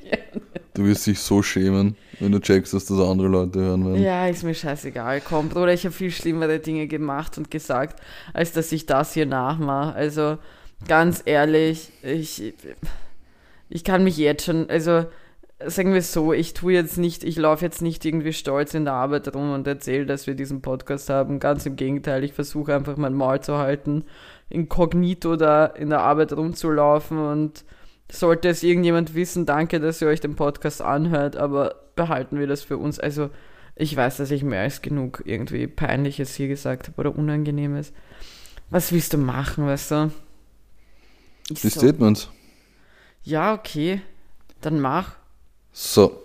[0.04, 0.39] Ja.
[0.80, 4.01] Du wirst dich so schämen, wenn du checkst, dass das andere Leute hören werden.
[4.01, 5.19] Ja, ist mir scheißegal.
[5.19, 8.01] Komm, Bruder, ich habe viel schlimmere Dinge gemacht und gesagt,
[8.32, 9.93] als dass ich das hier nachmache.
[9.93, 10.38] Also,
[10.88, 12.53] ganz ehrlich, ich,
[13.67, 15.03] ich kann mich jetzt schon, also,
[15.65, 18.86] sagen wir es so, ich tue jetzt nicht, ich laufe jetzt nicht irgendwie stolz in
[18.86, 21.41] der Arbeit rum und erzähle, dass wir diesen Podcast haben.
[21.41, 24.05] Ganz im Gegenteil, ich versuche einfach mein Maul zu halten,
[24.47, 27.65] inkognito da in der Arbeit rumzulaufen und
[28.12, 32.64] sollte es irgendjemand wissen, danke, dass ihr euch den Podcast anhört, aber behalten wir das
[32.64, 32.99] für uns.
[32.99, 33.30] Also,
[33.76, 37.93] ich weiß, dass ich mehr als genug irgendwie Peinliches hier gesagt habe oder Unangenehmes.
[38.70, 40.12] Was willst du machen, weißt du?
[41.49, 42.30] Ich Die so, Statements.
[43.24, 44.01] ja, okay,
[44.62, 45.16] dann mach.
[45.72, 46.24] So.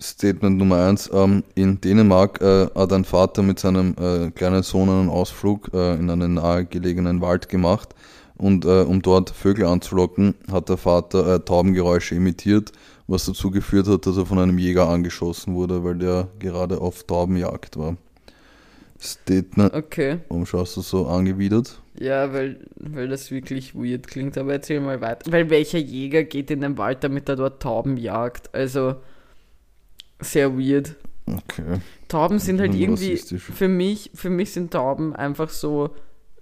[0.00, 1.10] Statement Nummer eins.
[1.12, 5.94] Ähm, in Dänemark äh, hat ein Vater mit seinem äh, kleinen Sohn einen Ausflug äh,
[5.94, 7.94] in einen nahegelegenen Wald gemacht.
[8.36, 12.72] Und äh, um dort Vögel anzulocken, hat der Vater äh, Taubengeräusche imitiert,
[13.06, 17.04] was dazu geführt hat, dass er von einem Jäger angeschossen wurde, weil der gerade auf
[17.04, 17.96] Taubenjagd war.
[19.00, 19.74] Statement.
[19.74, 20.18] Okay.
[20.28, 21.80] Warum schaust du so angewidert?
[21.98, 25.30] Ja, weil, weil das wirklich weird klingt, aber erzähl mal weiter.
[25.30, 28.52] Weil welcher Jäger geht in den Wald, damit er dort Tauben jagt?
[28.54, 28.96] Also,
[30.20, 30.96] sehr weird.
[31.26, 31.80] Okay.
[32.08, 35.90] Tauben sind halt irgendwie, für mich, für mich sind Tauben einfach so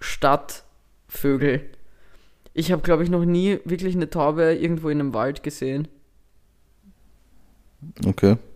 [0.00, 1.68] Stadtvögel.
[2.54, 5.88] Ich habe, glaube ich, noch nie wirklich eine Taube irgendwo in einem Wald gesehen.
[8.06, 8.36] Okay.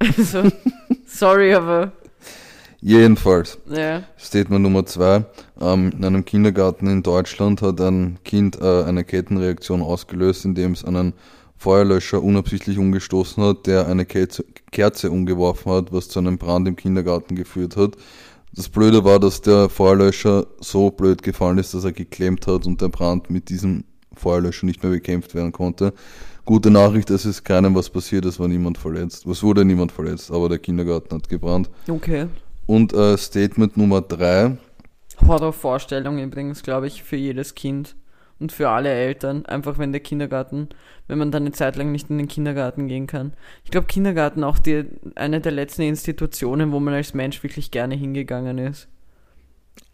[0.00, 0.44] Also,
[1.06, 1.90] sorry, aber
[2.80, 3.58] Jedenfalls.
[3.66, 4.04] ja.
[4.16, 5.24] Statement Nummer zwei.
[5.60, 10.84] Ähm, in einem Kindergarten in Deutschland hat ein Kind äh, eine Kettenreaktion ausgelöst, indem es
[10.84, 11.14] einen
[11.56, 16.76] Feuerlöscher unabsichtlich umgestoßen hat, der eine Kerze, Kerze umgeworfen hat, was zu einem Brand im
[16.76, 17.96] Kindergarten geführt hat.
[18.58, 22.80] Das Blöde war, dass der Feuerlöscher so blöd gefallen ist, dass er geklemmt hat und
[22.80, 25.94] der Brand mit diesem Feuerlöscher nicht mehr bekämpft werden konnte.
[26.44, 29.26] Gute Nachricht, es ist keinem was passiert, es war niemand verletzt.
[29.26, 31.70] Es wurde niemand verletzt, aber der Kindergarten hat gebrannt.
[31.88, 32.26] Okay.
[32.66, 34.58] Und äh, Statement Nummer drei.
[35.24, 37.94] Horrorvorstellung übrigens, glaube ich, für jedes Kind
[38.40, 39.46] und für alle Eltern.
[39.46, 40.68] Einfach wenn der Kindergarten,
[41.08, 43.32] wenn man dann eine Zeit lang nicht in den Kindergarten gehen kann.
[43.64, 44.84] Ich glaube, Kindergarten auch die,
[45.16, 48.88] eine der letzten Institutionen, wo man als Mensch wirklich gerne hingegangen ist.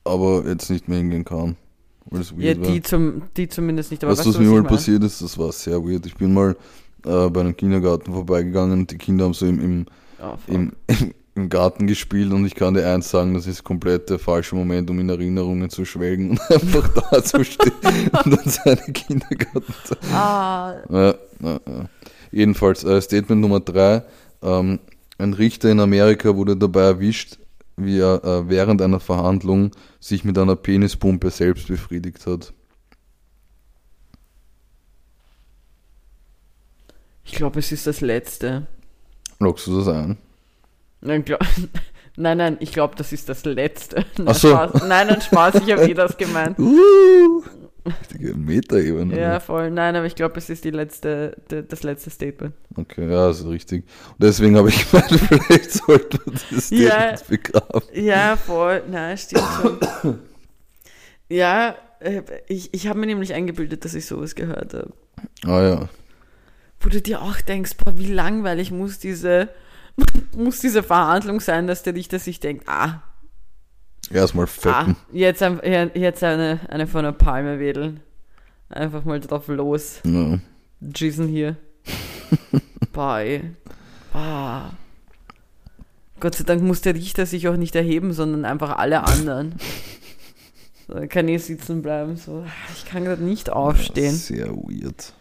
[0.05, 1.57] aber jetzt nicht mehr hingehen kann.
[2.37, 2.83] Ja, die, war.
[2.83, 4.05] zum, die zumindest nicht.
[4.05, 5.23] Aber weißt weißt was du, mir mal passiert ist?
[5.23, 6.07] Das war sehr weird.
[6.07, 6.57] Ich bin mal
[7.07, 9.87] äh, bei einem Kindergarten vorbeigegangen und die Kinder haben so im, im,
[10.19, 10.55] Oh, fuck.
[10.55, 10.73] im,
[11.35, 14.89] im Garten gespielt und ich kann dir eins sagen, das ist komplett der falsche Moment,
[14.89, 17.73] um in Erinnerungen zu schwelgen und einfach da zu stehen
[18.25, 21.89] und dann seine Kindergarten zu ah, ja, ja, ja.
[22.31, 24.03] Jedenfalls, äh, Statement Nummer drei.
[24.43, 24.81] Ähm,
[25.19, 27.39] ein Richter in Amerika wurde dabei erwischt,
[27.77, 29.71] wie er äh, während einer Verhandlung
[30.01, 32.53] sich mit einer Penispumpe selbst befriedigt hat.
[37.35, 38.67] ich glaube, es ist das letzte.
[39.41, 40.19] Lockst du das ein?
[41.05, 41.25] Nein,
[42.17, 43.97] nein, nein, ich glaube, das ist das letzte.
[44.17, 44.49] Nein, Ach so.
[44.49, 44.83] Spaß.
[44.87, 46.59] Nein, nein, Spaß, ich habe eh das gemeint.
[47.87, 49.21] Uh, richtige Metaebene.
[49.21, 49.71] Ja, voll.
[49.71, 52.55] Nein, aber ich glaube, es ist die letzte, das letzte Statement.
[52.77, 53.85] Okay, ja, ist richtig.
[54.13, 57.15] Und deswegen habe ich gemeint, vielleicht sollte man das Ja.
[57.15, 57.83] Statement begraben.
[57.93, 58.83] Ja, voll.
[58.91, 60.19] Nein, stimmt schon.
[61.29, 61.75] ja,
[62.49, 64.95] ich, ich habe mir nämlich eingebildet, dass ich sowas gehört habe.
[65.45, 65.89] Ah ja.
[66.81, 69.51] Wo du dir auch denkst, boah, wie langweilig muss diese
[70.37, 73.03] muss diese Verhandlung sein, dass der Richter sich denkt, ah,
[74.11, 74.97] Erstmal ah fetten.
[75.13, 78.01] jetzt, ein- jetzt eine, eine von der Palme wedeln.
[78.69, 80.01] Einfach mal drauf los.
[80.05, 80.39] Ja.
[80.81, 81.57] Jason hier.
[82.93, 83.55] Bye.
[84.13, 84.71] Ah.
[86.21, 89.55] Gott sei Dank muss der Richter sich auch nicht erheben, sondern einfach alle anderen.
[90.87, 92.19] So, kann eh sitzen bleiben.
[92.19, 92.45] So,
[92.77, 94.15] ich kann gerade nicht aufstehen.
[94.15, 95.15] Sehr weird.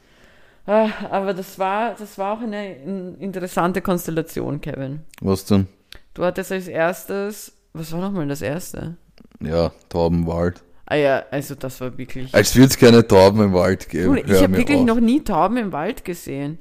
[0.66, 5.02] Ah, aber das war, das war auch eine in- interessante Konstellation, Kevin.
[5.22, 5.68] Was denn?
[6.14, 8.96] Du hattest als erstes, was war nochmal das erste?
[9.42, 10.64] Ja, Tauben im Wald.
[10.86, 12.34] Ah ja, also das war wirklich.
[12.34, 14.16] Als würde es keine Tauben im Wald geben.
[14.18, 14.86] Ich habe wirklich auf.
[14.86, 16.60] noch nie Tauben im Wald gesehen.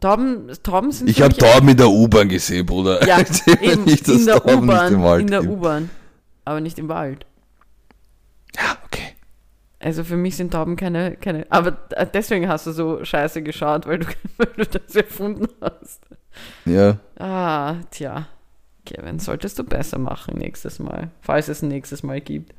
[0.00, 3.06] Tauben, Tauben sind Ich habe Tauben in der U-Bahn gesehen, Bruder.
[3.06, 3.18] Ja,
[3.60, 5.44] eben, nicht, in der U-Bahn, in der.
[5.44, 5.90] U-Bahn,
[6.44, 7.24] aber nicht im Wald.
[8.54, 9.05] Ja, okay.
[9.86, 11.70] Also für mich sind Tauben keine, keine, aber
[12.12, 14.06] deswegen hast du so scheiße geschaut, weil du,
[14.36, 16.02] weil du das erfunden hast.
[16.64, 18.26] Ja, Ah, tja,
[18.84, 22.52] Kevin, solltest du besser machen nächstes Mal, falls es ein nächstes Mal gibt.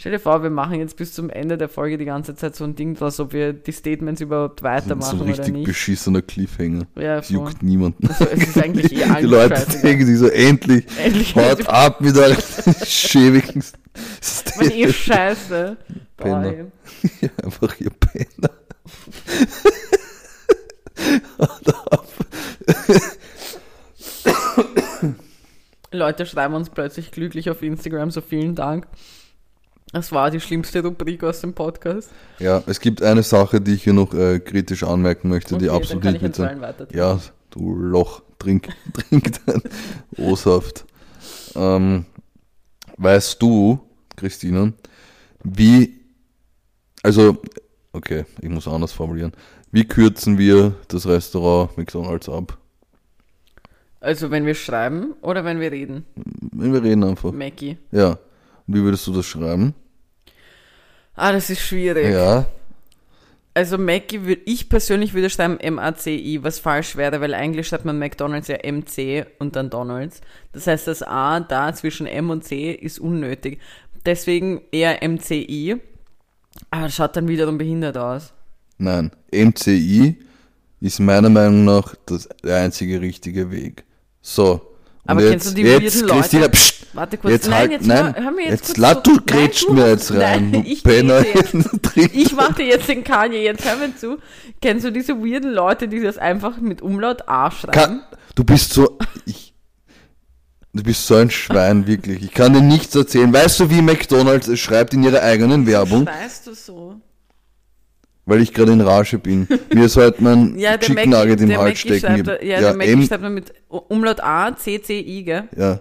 [0.00, 2.64] Stell dir vor, wir machen jetzt bis zum Ende der Folge die ganze Zeit so
[2.64, 5.66] ein Ding draus, ob wir die Statements überhaupt so ein weitermachen oder richtig nicht.
[5.66, 6.86] beschissener Cliffhanger.
[6.94, 8.08] Ja, Das juckt niemanden.
[8.08, 12.16] Also, es ist eigentlich eh Die Leute denken sich so, endlich, Endlich haut ab mit
[12.16, 12.34] euren
[12.86, 13.62] schäbigen
[14.56, 15.76] Man eh scheiße.
[16.16, 16.50] Penner.
[16.50, 16.64] Boy.
[17.44, 18.50] Einfach ihr Penner.
[21.38, 22.06] Haut ab.
[25.92, 28.86] Leute schreiben uns plötzlich glücklich auf Instagram, so vielen Dank.
[29.92, 32.10] Das war die schlimmste Rubrik aus dem Podcast.
[32.38, 35.76] Ja, es gibt eine Sache, die ich hier noch äh, kritisch anmerken möchte, die Okay,
[35.76, 36.94] absolut dann kann nicht ich mit.
[36.94, 37.18] Ja,
[37.50, 38.68] du Loch, trink,
[39.08, 39.62] trink dein
[40.16, 40.84] O-Saft.
[41.56, 42.06] Ähm,
[42.98, 43.80] weißt du,
[44.14, 44.72] Christina,
[45.42, 46.00] wie,
[47.02, 47.38] also,
[47.92, 49.32] okay, ich muss anders formulieren.
[49.72, 52.58] Wie kürzen wir das Restaurant McDonalds ab?
[54.00, 56.04] Also wenn wir schreiben oder wenn wir reden?
[56.52, 57.32] Wenn wir reden einfach.
[57.32, 57.76] Mackie.
[57.92, 58.18] Ja.
[58.72, 59.74] Wie würdest du das schreiben?
[61.14, 62.12] Ah, das ist schwierig.
[62.12, 62.46] Ja.
[63.52, 67.98] Also Mackie würde ich persönlich würde schreiben M-A-C-I, was falsch wäre, weil eigentlich schreibt man
[67.98, 70.20] McDonalds ja M-C und dann Donalds.
[70.52, 73.58] Das heißt, das A da zwischen M und C ist unnötig.
[74.06, 75.76] Deswegen eher M-C-I.
[76.70, 78.32] Aber das schaut dann wiederum behindert aus.
[78.78, 79.10] Nein.
[79.32, 80.16] MCI
[80.80, 83.84] ist meiner Meinung nach das, der einzige richtige Weg.
[84.22, 84.69] So.
[85.06, 86.20] Aber jetzt, kennst du die jetzt, weirden Leute?
[86.20, 87.32] Christina, psst, Warte kurz.
[87.32, 89.02] Jetzt nein, halt- jetzt nein, hör, hör mir jetzt, jetzt kurz zu.
[89.02, 91.24] du Nein, grätscht du mir jetzt rein, Nein, ich Penner.
[91.26, 91.54] jetzt.
[92.12, 94.18] Ich mache jetzt den Kanye, jetzt hör mir zu.
[94.60, 97.72] Kennst du diese weirden Leute, die das einfach mit Umlaut A schreiben?
[97.72, 98.02] Kann,
[98.34, 99.54] du bist so, ich,
[100.72, 102.22] du bist so ein Schwein, wirklich.
[102.24, 103.32] Ich kann dir nichts erzählen.
[103.32, 106.06] Weißt du, wie McDonalds es schreibt in ihrer eigenen Werbung?
[106.06, 107.00] Weißt du so?
[108.30, 109.48] Weil ich gerade in Rage bin.
[109.74, 111.98] Mir ist mein Ja, Chicken Nugget im Hals stecken.
[112.00, 112.46] schreibt, geblieben.
[112.48, 115.48] ja, der Mackie schreibt man mit Umlaut A, C, C, I, gell?
[115.56, 115.80] ja.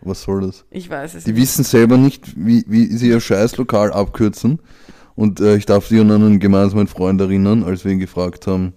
[0.00, 0.64] Was soll das?
[0.72, 1.40] Ich weiß es Die nicht.
[1.42, 4.58] wissen selber nicht, wie, wie sie ihr Scheißlokal abkürzen.
[5.14, 8.72] Und äh, ich darf dich an einen gemeinsamen Freund erinnern, als wir ihn gefragt haben,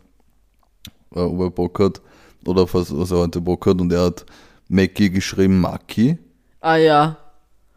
[1.16, 2.02] äh, ob er Bock hat
[2.46, 3.82] oder was, was er heute Bock hat.
[3.82, 4.28] Und er hat
[4.70, 6.20] Mackie geschrieben, Maki.
[6.62, 7.18] Ah ja,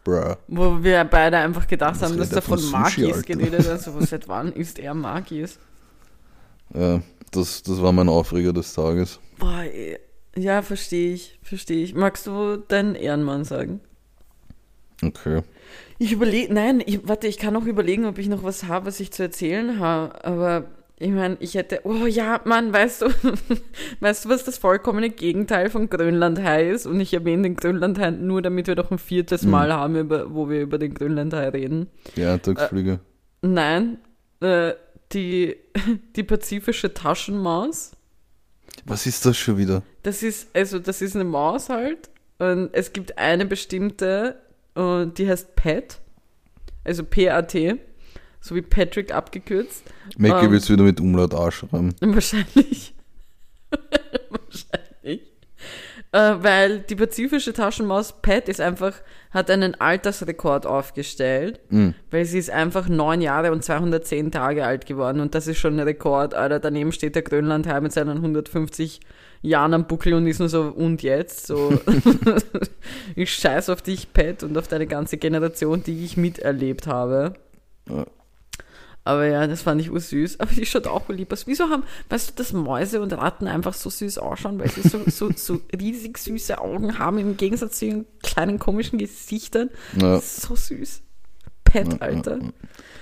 [0.09, 0.37] Bruh.
[0.49, 3.23] wo wir beide einfach gedacht Was haben, dass er von Alter?
[3.23, 3.83] geredet hat.
[3.83, 5.59] So, seit wann ist er Makis?
[6.75, 9.21] Ja, das, das war mein Aufreger des Tages.
[9.39, 9.99] Boah, ey.
[10.37, 11.95] ja, verstehe ich, verstehe ich.
[11.95, 13.81] Magst du deinen Ehrenmann sagen?
[15.03, 15.43] Okay.
[15.99, 19.01] Ich überlege, nein, ich, warte, ich kann auch überlegen, ob ich noch was habe, was
[19.01, 20.65] ich zu erzählen habe, aber
[21.01, 23.07] ich meine, ich hätte, oh ja, Mann, weißt du,
[24.01, 26.87] weißt du, was das vollkommene Gegenteil von Grönlandhai ist?
[26.87, 29.51] Und ich erwähne den Grönlandhai nur, damit wir doch ein viertes Mhm.
[29.51, 31.89] Mal haben, über, wo wir über den Grönlandhai reden.
[32.17, 32.99] Die Eintagsflüge.
[33.43, 33.99] Nein,
[34.41, 34.73] äh,
[35.13, 35.57] die,
[36.17, 37.93] die pazifische Taschenmaus.
[38.85, 39.83] Was ist das schon wieder?
[40.03, 42.11] Das ist, also das ist eine Maus halt.
[42.39, 44.37] Und es gibt eine bestimmte,
[44.75, 46.01] und die heißt Pat.
[46.85, 47.77] Also P-A-T.
[48.41, 49.83] So wie Patrick abgekürzt.
[50.17, 50.53] Mackie Ähm.
[50.53, 51.95] wird's wieder mit Umlaut A schreiben.
[52.01, 52.95] Wahrscheinlich.
[54.31, 55.23] Wahrscheinlich.
[56.13, 58.95] Äh, weil die pazifische Taschenmaus Pat ist einfach,
[59.31, 61.95] hat einen Altersrekord aufgestellt, Mhm.
[62.11, 65.75] weil sie ist einfach neun Jahre und 210 Tage alt geworden und das ist schon
[65.75, 66.61] ein Rekord, Alter.
[66.61, 69.01] Daneben steht der Grönlandhai mit seinen 150
[69.43, 71.47] Jahren am Buckel und ist nur so, und jetzt?
[71.47, 71.79] So,
[73.15, 77.35] ich scheiß auf dich, Pat, und auf deine ganze Generation, die ich miterlebt habe.
[77.89, 78.07] Ja.
[79.09, 80.39] Aber ja, das fand ich ursüß.
[80.39, 81.47] Aber die schaut auch lieb aus.
[81.47, 85.01] Wieso haben, weißt du, dass Mäuse und Ratten einfach so süß ausschauen, weil sie so,
[85.07, 89.71] so, so riesig süße Augen haben, im Gegensatz zu ihren kleinen komischen Gesichtern.
[89.99, 90.21] Ja.
[90.21, 91.01] So süß.
[91.65, 92.39] Pet, Alter.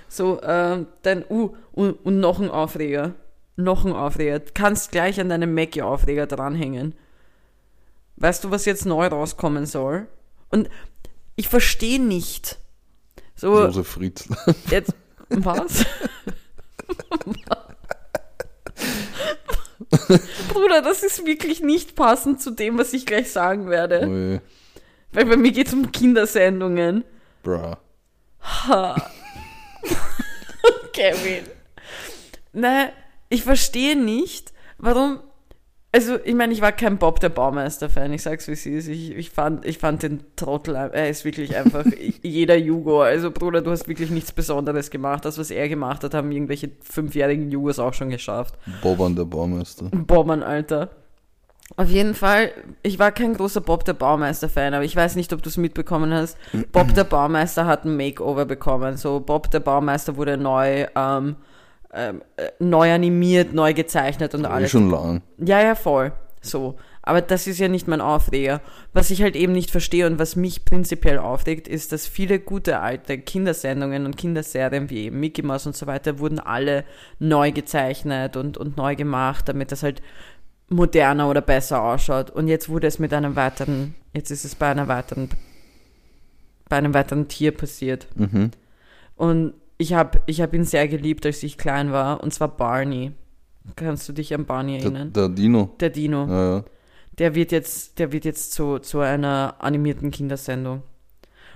[0.09, 3.15] So, ähm, dann, uh, und, und noch ein Aufreger.
[3.57, 4.39] Noch ein Aufreger.
[4.39, 6.95] Kannst gleich an deinem Mackie-Aufreger dranhängen.
[8.15, 10.07] Weißt du, was jetzt neu rauskommen soll?
[10.51, 10.71] Und
[11.35, 12.61] ich verstehe nicht.
[13.35, 14.29] So, Josef Fritz.
[14.71, 14.95] jetzt,
[15.29, 15.85] was?
[20.53, 24.07] Bruder, das ist wirklich nicht passend zu dem, was ich gleich sagen werde.
[24.07, 24.41] Ui,
[25.13, 27.05] Weil bei mir geht es um Kindersendungen.
[27.43, 27.79] bra.
[30.93, 31.45] Kevin.
[32.53, 32.91] Nein,
[33.29, 35.21] ich verstehe nicht, warum.
[35.97, 38.87] Also, ich meine, ich war kein Bob der Baumeister-Fan, ich sag's wie es ist.
[38.87, 41.87] Ich, ich, fand, ich fand den Trottel, er ist wirklich einfach
[42.23, 43.01] jeder Jugo.
[43.01, 45.25] Also, Bruder, du hast wirklich nichts Besonderes gemacht.
[45.25, 48.57] Das, was er gemacht hat, haben irgendwelche fünfjährigen Jugos auch schon geschafft.
[48.83, 49.87] Boban der Baumeister.
[49.91, 50.91] Bobbern, Alter.
[51.77, 52.51] Auf jeden Fall,
[52.83, 56.13] ich war kein großer Bob der Baumeister-Fan, aber ich weiß nicht, ob du es mitbekommen
[56.13, 56.37] hast.
[56.73, 58.99] Bob der Baumeister hat ein Makeover bekommen.
[58.99, 61.37] So, Bob der Baumeister wurde neu, ähm,
[61.93, 64.71] ähm, äh, neu animiert, neu gezeichnet und alles.
[64.71, 65.23] schon lang.
[65.39, 66.13] Ja, ja, voll.
[66.41, 66.77] So.
[67.07, 68.61] Aber das ist ja nicht mein Aufreger.
[68.93, 72.81] Was ich halt eben nicht verstehe und was mich prinzipiell aufregt, ist, dass viele gute
[72.81, 76.85] alte Kindersendungen und Kinderserien wie eben Mickey Mouse und so weiter wurden alle
[77.21, 80.03] neu gezeichnet und, und neu gemacht, damit das halt
[80.69, 82.31] moderner oder besser ausschaut.
[82.31, 85.31] Und jetzt wurde es mit einem weiteren, jetzt ist es bei einer weiteren,
[86.69, 88.09] bei einem weiteren Tier passiert.
[88.17, 88.51] Mhm.
[89.15, 93.13] Und ich habe ich hab ihn sehr geliebt, als ich klein war, und zwar Barney.
[93.75, 95.13] Kannst du dich an Barney Der, erinnern?
[95.13, 95.71] der Dino.
[95.81, 96.27] Der Dino.
[96.29, 96.65] Ja, ja.
[97.19, 100.83] Der wird jetzt, der wird jetzt zu, zu einer animierten Kindersendung.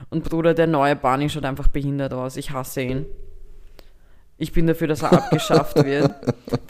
[0.08, 2.36] Und Bruder, der neue Barney schaut einfach behindert aus.
[2.36, 3.06] Ich hasse ihn.
[4.38, 6.10] Ich bin dafür, dass er abgeschafft wird.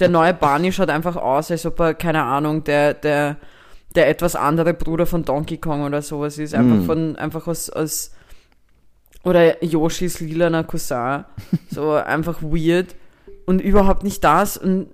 [0.00, 3.36] Der neue Barney schaut einfach aus, als ob er, keine Ahnung, der, der,
[3.94, 6.54] der etwas andere Bruder von Donkey Kong oder sowas ist.
[6.54, 6.84] Einfach Mm.
[6.86, 8.12] von, einfach aus, aus,
[9.24, 11.24] oder Yoshis lilaner Cousin.
[11.70, 12.94] So einfach weird.
[13.46, 14.56] Und überhaupt nicht das.
[14.56, 14.88] Und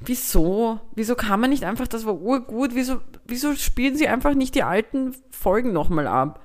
[0.00, 0.80] wieso?
[0.94, 4.62] Wieso kann man nicht einfach, das war urgut, wieso, wieso spielen sie einfach nicht die
[4.62, 6.40] alten Folgen nochmal ab?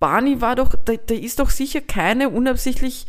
[0.00, 3.06] Barney war doch, da, da ist doch sicher keine unabsichtlich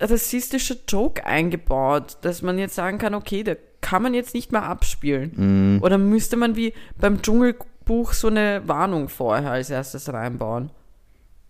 [0.00, 4.62] rassistische Joke eingebaut, dass man jetzt sagen kann, okay, da kann man jetzt nicht mehr
[4.62, 5.32] abspielen.
[5.76, 5.82] Mhm.
[5.82, 10.70] Oder müsste man wie beim Dschungelbuch so eine Warnung vorher als erstes reinbauen?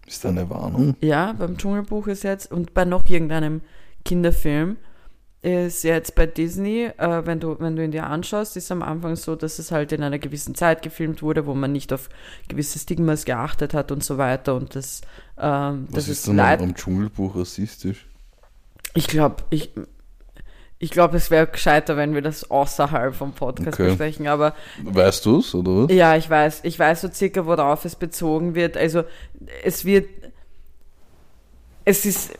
[0.07, 0.97] Ist da eine Warnung?
[1.01, 3.63] Ja, beim Dschungelbuch ist jetzt und bei noch irgendeinem
[4.05, 4.77] Kinderfilm
[5.41, 9.15] ist jetzt bei Disney, äh, wenn du wenn du ihn dir anschaust, ist am Anfang
[9.17, 12.09] so, dass es halt in einer gewissen Zeit gefilmt wurde, wo man nicht auf
[12.49, 15.03] gewisse Stigmas geachtet hat und so weiter und das
[15.39, 16.63] ähm, Was das ist leid.
[16.63, 18.07] am Dschungelbuch rassistisch?
[18.95, 19.71] Ich glaube, ich
[20.85, 23.89] ich glaube, es wäre gescheiter, wenn wir das außerhalb vom Podcast Okay.
[23.89, 25.93] besprechen, aber Weißt du es, oder was?
[25.93, 28.77] ja, ich weiß, ich weiß so circa, worauf es bezogen wird.
[28.77, 29.05] Also
[29.65, 30.07] es wird,
[31.85, 32.33] es ist,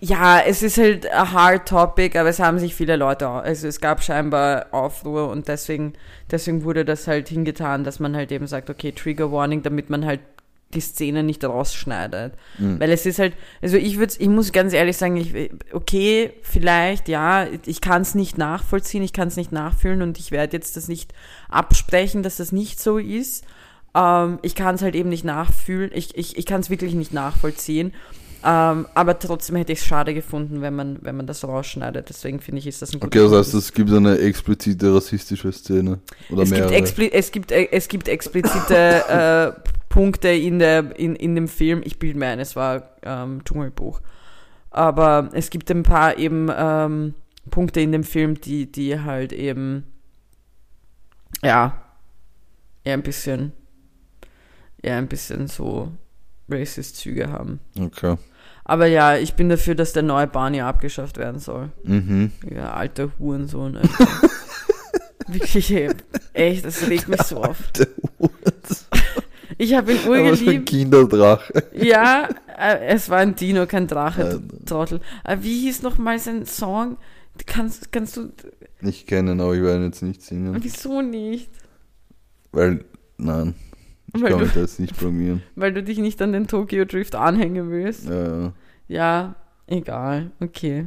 [0.00, 3.80] ja, es ist halt a hard topic, aber es haben sich viele Leute, also es
[3.80, 5.94] gab scheinbar Aufruhr und deswegen,
[6.30, 10.04] deswegen wurde das halt hingetan, dass man halt eben sagt, okay, Trigger Warning, damit man
[10.04, 10.20] halt
[10.74, 12.34] die Szene nicht rausschneidet.
[12.58, 12.80] Mhm.
[12.80, 17.08] Weil es ist halt, also ich würde, ich muss ganz ehrlich sagen, ich, okay, vielleicht,
[17.08, 20.76] ja, ich kann es nicht nachvollziehen, ich kann es nicht nachfühlen und ich werde jetzt
[20.76, 21.12] das nicht
[21.48, 23.44] absprechen, dass das nicht so ist.
[23.94, 27.12] Ähm, ich kann es halt eben nicht nachfühlen, ich, ich, ich kann es wirklich nicht
[27.12, 27.92] nachvollziehen.
[28.46, 32.10] Ähm, aber trotzdem hätte ich es schade gefunden, wenn man, wenn man das rausschneidet.
[32.10, 33.64] Deswegen finde ich, ist das ein Okay, das heißt, Punkt.
[33.64, 36.00] es gibt eine explizite rassistische Szene.
[36.28, 36.74] Oder es gibt, mehrere.
[36.74, 41.80] expli es, gibt, äh, es gibt explizite äh, Punkte in, der, in, in dem Film.
[41.84, 44.00] Ich bilde mir ein, es war ähm, Dschungelbuch.
[44.72, 47.14] Aber es gibt ein paar eben ähm,
[47.48, 49.84] Punkte in dem Film, die, die halt eben,
[51.44, 51.80] ja,
[52.82, 53.52] eher ein bisschen,
[54.82, 55.92] eher ein bisschen so
[56.48, 57.60] Racist-Züge haben.
[57.78, 58.16] Okay.
[58.64, 61.70] Aber ja, ich bin dafür, dass der neue Barney abgeschafft werden soll.
[61.84, 62.32] Mhm.
[62.52, 63.76] Ja, alter Hurensohn.
[63.76, 64.08] Alter.
[65.28, 65.72] Wirklich,
[66.32, 67.62] echt, das regt mich so auf.
[69.58, 70.66] Ich habe ihn Aber so ein urgeliebt.
[70.68, 71.64] Kinderdrache.
[71.74, 72.28] Ja,
[72.58, 74.38] äh, es war ein Dino, kein Drache, Alter.
[74.40, 75.00] du Trottel.
[75.24, 76.96] Aber wie hieß noch mal sein Song?
[77.46, 78.32] Kannst, kannst du,
[78.82, 80.56] Ich kenne ihn, aber ich werde ihn jetzt nicht singen.
[80.62, 81.50] wieso nicht?
[82.52, 82.84] Weil,
[83.16, 83.54] nein.
[84.14, 85.42] Ich Weil kann du, mich da jetzt nicht blamieren.
[85.56, 88.04] weil du dich nicht an den Tokyo Drift anhängen willst?
[88.08, 88.52] Ja,
[88.86, 89.34] Ja,
[89.66, 90.86] egal, okay.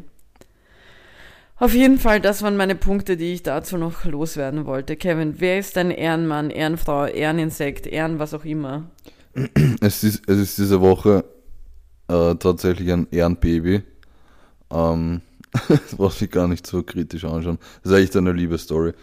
[1.59, 4.95] Auf jeden Fall, das waren meine Punkte, die ich dazu noch loswerden wollte.
[4.95, 8.91] Kevin, wer ist dein Ehrenmann, Ehrenfrau, Ehreninsekt, Ehren, was auch immer?
[9.81, 11.25] es ist, es ist diese Woche
[12.07, 13.81] äh, tatsächlich ein Ehrenbaby.
[14.71, 15.21] Ähm,
[15.67, 17.57] das brauchst du gar nicht so kritisch anschauen.
[17.81, 18.93] Das ist echt eine liebe Story.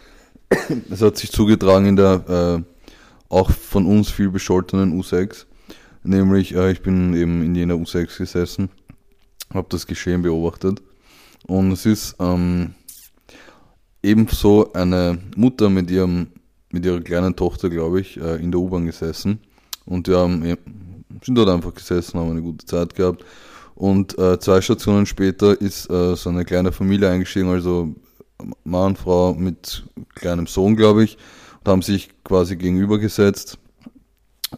[0.90, 2.62] Es hat sich zugetragen in der äh,
[3.30, 5.46] auch von uns viel bescholtenen U6.
[6.04, 8.68] Nämlich, äh, ich bin eben in jener U6 gesessen,
[9.52, 10.82] habe das Geschehen beobachtet.
[11.46, 12.74] Und es ist ähm,
[14.02, 16.28] ebenso eine Mutter mit ihrem
[16.74, 19.38] mit ihrer kleinen Tochter, glaube ich, äh, in der U-Bahn gesessen.
[19.86, 20.42] Und wir haben,
[21.22, 23.24] sind dort einfach gesessen, haben eine gute Zeit gehabt.
[23.76, 27.94] Und äh, zwei Stationen später ist äh, so eine kleine Familie eingestiegen, also
[28.64, 29.84] Mann, Frau mit
[30.16, 31.16] kleinem Sohn, glaube ich,
[31.62, 33.58] und haben sich quasi gegenübergesetzt.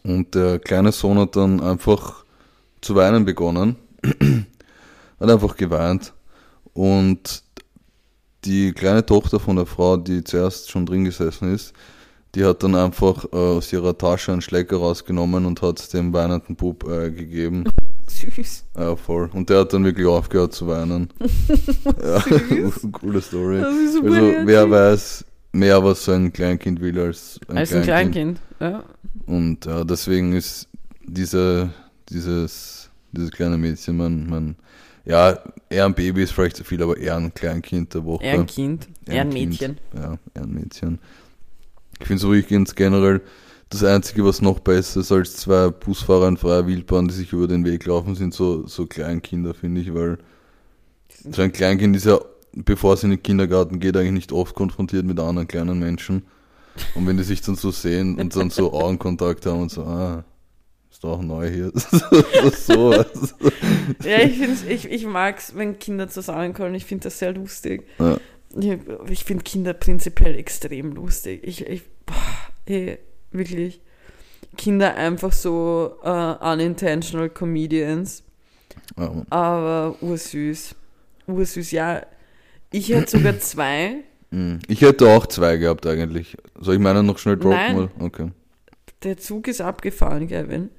[0.02, 2.24] Und der kleine Sohn hat dann einfach
[2.80, 3.76] zu weinen begonnen.
[5.20, 6.14] hat einfach geweint.
[6.76, 7.42] Und
[8.44, 11.72] die kleine Tochter von der Frau, die zuerst schon drin gesessen ist,
[12.34, 16.12] die hat dann einfach äh, aus ihrer Tasche einen Schlecker rausgenommen und hat es dem
[16.12, 17.64] weinenden Bub äh, gegeben.
[18.08, 18.64] Süß.
[18.76, 19.30] Ja, voll.
[19.32, 21.08] Und der hat dann wirklich aufgehört zu weinen.
[22.02, 22.22] ja,
[22.92, 23.62] coole Story.
[23.62, 28.38] Also wer weiß mehr, was so ein Kleinkind will als ein Als ein Kleinkind.
[28.58, 28.84] Kleinkind.
[29.26, 29.34] Ja.
[29.34, 30.68] Und ja, deswegen ist
[31.06, 31.70] diese,
[32.10, 34.56] dieses, dieses kleine Mädchen, man, man,
[35.06, 35.38] ja,
[35.70, 38.24] eher ein Baby ist vielleicht zu viel, aber eher ein Kleinkind der Woche.
[38.24, 38.88] Eher ein Kind.
[39.06, 39.78] Eher ein Mädchen.
[39.94, 40.98] Ja, eher ein Mädchen.
[42.00, 43.22] Ich finde so übrigens generell
[43.70, 47.48] das Einzige, was noch besser ist als zwei Busfahrer in freier Wildbahn, die sich über
[47.48, 50.18] den Weg laufen, sind so, so Kleinkinder, finde ich, weil
[51.30, 52.18] so ein Kleinkind ist ja,
[52.52, 56.26] bevor es in den Kindergarten geht, eigentlich nicht oft konfrontiert mit anderen kleinen Menschen.
[56.94, 60.24] Und wenn die sich dann so sehen und dann so Augenkontakt haben und so, ah,
[61.06, 61.72] doch neu hier.
[62.52, 62.92] so.
[62.92, 66.74] Ja, ich, ich, ich mag es, wenn Kinder zusammenkommen.
[66.74, 67.86] Ich finde das sehr lustig.
[67.98, 68.18] Ja.
[68.58, 68.78] Ich,
[69.10, 71.40] ich finde Kinder prinzipiell extrem lustig.
[71.44, 72.14] Ich, ich boah,
[72.66, 72.98] ey,
[73.32, 73.80] wirklich.
[74.56, 78.22] Kinder einfach so uh, unintentional Comedians.
[78.98, 80.74] Ja, Aber ursüß.
[81.26, 82.06] Ursüß, ja.
[82.72, 84.04] Ich hätte sogar zwei.
[84.30, 84.56] mm.
[84.68, 86.36] Ich hätte auch zwei gehabt eigentlich.
[86.58, 87.76] Soll ich meinen noch schnell droppen?
[87.76, 87.90] Nein.
[87.98, 88.30] Okay.
[89.02, 90.70] Der Zug ist abgefahren, Gavin.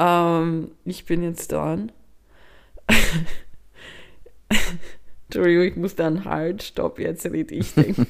[0.00, 1.92] Ähm, ich bin jetzt dran.
[5.26, 8.06] Entschuldigung, ich muss da einen Halt, stopp, jetzt red ich denken.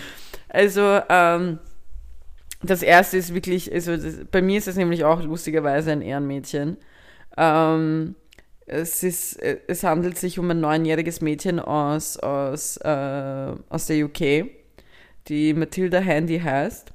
[0.48, 1.58] also, ähm,
[2.62, 6.78] das erste ist wirklich, also das, bei mir ist es nämlich auch lustigerweise ein Ehrenmädchen.
[7.36, 8.14] Ähm,
[8.64, 14.46] es, ist, es handelt sich um ein neunjähriges Mädchen aus, aus, äh, aus der UK,
[15.28, 16.93] die Matilda Handy heißt.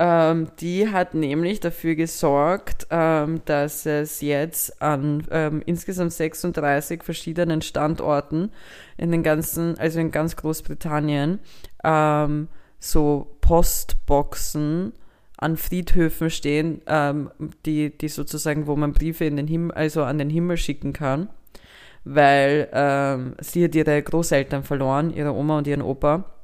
[0.00, 7.62] Ähm, die hat nämlich dafür gesorgt, ähm, dass es jetzt an ähm, insgesamt 36 verschiedenen
[7.62, 8.52] Standorten
[8.96, 11.40] in den ganzen, also in ganz Großbritannien,
[11.82, 12.46] ähm,
[12.78, 14.92] so Postboxen
[15.36, 17.30] an Friedhöfen stehen, ähm,
[17.66, 21.28] die, die sozusagen, wo man Briefe in den Himmel, also an den Himmel schicken kann,
[22.04, 26.37] weil ähm, sie hat ihre Großeltern verloren, ihre Oma und ihren Opa.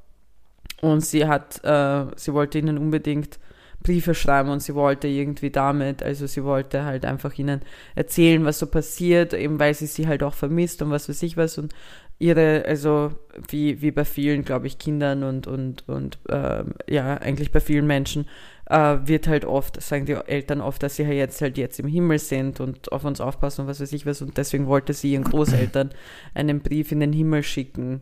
[0.85, 3.39] Und sie hat, äh, sie wollte ihnen unbedingt
[3.83, 7.61] Briefe schreiben und sie wollte irgendwie damit, also sie wollte halt einfach ihnen
[7.95, 11.37] erzählen, was so passiert, eben weil sie sie halt auch vermisst und was weiß ich
[11.37, 11.75] was und
[12.19, 13.13] ihre, also
[13.49, 17.87] wie, wie bei vielen, glaube ich, Kindern und, und, und ähm, ja, eigentlich bei vielen
[17.87, 18.27] Menschen,
[18.67, 21.87] äh, wird halt oft, sagen die Eltern oft, dass sie halt jetzt halt jetzt im
[21.87, 25.13] Himmel sind und auf uns aufpassen und was weiß ich was und deswegen wollte sie
[25.13, 25.91] ihren Großeltern
[26.35, 28.01] einen Brief in den Himmel schicken.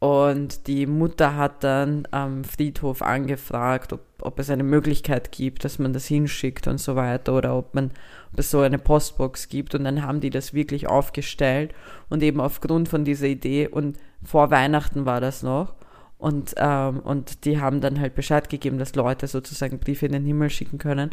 [0.00, 5.78] Und die Mutter hat dann am Friedhof angefragt, ob, ob es eine Möglichkeit gibt, dass
[5.78, 7.90] man das hinschickt und so weiter oder ob man
[8.32, 9.74] ob es so eine Postbox gibt.
[9.74, 11.74] Und dann haben die das wirklich aufgestellt
[12.08, 15.74] und eben aufgrund von dieser Idee und vor Weihnachten war das noch.
[16.16, 20.24] Und, ähm, und die haben dann halt Bescheid gegeben, dass Leute sozusagen Briefe in den
[20.24, 21.10] Himmel schicken können.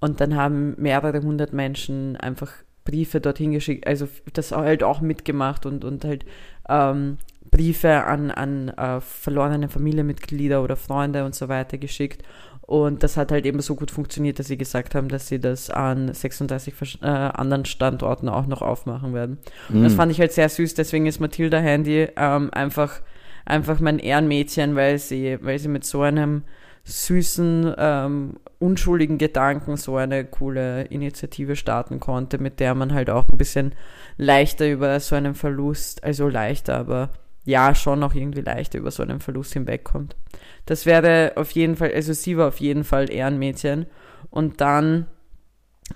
[0.00, 2.52] Und dann haben mehrere hundert Menschen einfach
[2.84, 6.24] Briefe dorthin geschickt, also das halt auch mitgemacht und, und halt
[6.68, 7.18] ähm,
[7.50, 12.22] Briefe an, an äh, verlorene Familienmitglieder oder Freunde und so weiter geschickt.
[12.62, 15.70] Und das hat halt eben so gut funktioniert, dass sie gesagt haben, dass sie das
[15.70, 19.38] an 36 vers- äh, anderen Standorten auch noch aufmachen werden.
[19.70, 23.00] Und das fand ich halt sehr süß, deswegen ist Matilda Handy ähm, einfach,
[23.44, 26.44] einfach mein Ehrenmädchen, weil sie, weil sie mit so einem
[26.84, 33.28] süßen, ähm, unschuldigen Gedanken so eine coole Initiative starten konnte, mit der man halt auch
[33.28, 33.72] ein bisschen
[34.16, 37.10] leichter über so einen Verlust, also leichter, aber
[37.44, 40.16] ja, schon auch irgendwie leichter über so einen Verlust hinwegkommt.
[40.66, 43.86] Das wäre auf jeden Fall, also sie war auf jeden Fall Ehrenmädchen.
[44.30, 45.06] Und dann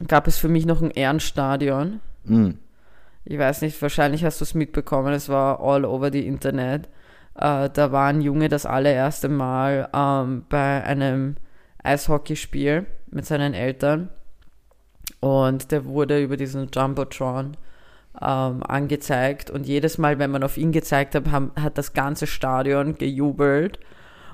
[0.06, 2.00] gab es für mich noch ein Ehrenstadion.
[2.24, 2.50] Mm.
[3.24, 6.88] Ich weiß nicht, wahrscheinlich hast du es mitbekommen, es war all over the Internet.
[7.36, 11.36] Äh, da war ein Junge das allererste Mal ähm, bei einem
[11.82, 14.10] Eishockeyspiel mit seinen Eltern
[15.20, 17.56] und der wurde über diesen Jumbotron
[18.20, 19.50] ähm, angezeigt.
[19.50, 23.78] Und jedes Mal, wenn man auf ihn gezeigt hat, haben, hat das ganze Stadion gejubelt.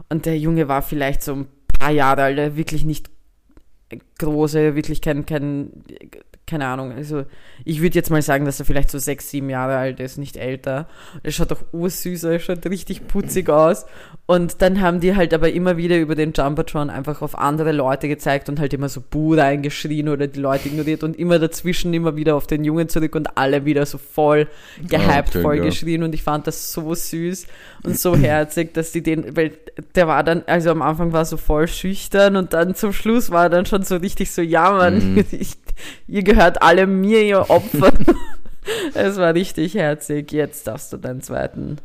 [0.08, 3.10] Und der Junge war vielleicht so ein paar Jahre alt, wirklich nicht
[4.18, 5.70] große, wirklich kein, kein,
[6.50, 7.24] keine Ahnung, also
[7.64, 10.36] ich würde jetzt mal sagen, dass er vielleicht so sechs, sieben Jahre alt ist, nicht
[10.36, 10.88] älter.
[11.22, 13.86] Er schaut doch ursüß, er schaut richtig putzig aus.
[14.26, 18.08] Und dann haben die halt aber immer wieder über den Jumbotron einfach auf andere Leute
[18.08, 22.16] gezeigt und halt immer so Buh reingeschrien oder die Leute ignoriert und immer dazwischen immer
[22.16, 24.48] wieder auf den Jungen zurück und alle wieder so voll
[24.88, 25.64] gehypt, Okay, voll ja.
[25.64, 27.46] geschrien und ich fand das so süß
[27.84, 29.52] und so herzig, dass die den, weil
[29.94, 33.44] der war dann, also am Anfang war so voll schüchtern und dann zum Schluss war
[33.44, 35.24] er dann schon so richtig so, ja Mann, Mhm.
[35.30, 35.52] ich,
[36.06, 37.92] ihr gehört alle mir, ihr Opfer.
[38.94, 40.32] es war richtig herzig.
[40.32, 41.76] Jetzt darfst du deinen zweiten,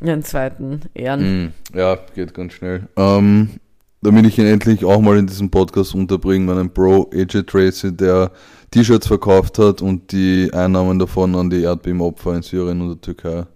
[0.00, 1.44] deinen zweiten Ehren.
[1.44, 2.88] Mm, ja, geht ganz schnell.
[2.96, 3.60] Ähm,
[4.02, 8.30] damit ich ihn endlich auch mal in diesem Podcast unterbringe, meinen Bro AJ Tracy, der
[8.70, 13.46] T-Shirts verkauft hat und die Einnahmen davon an die Erdbebenopfer in Syrien und der Türkei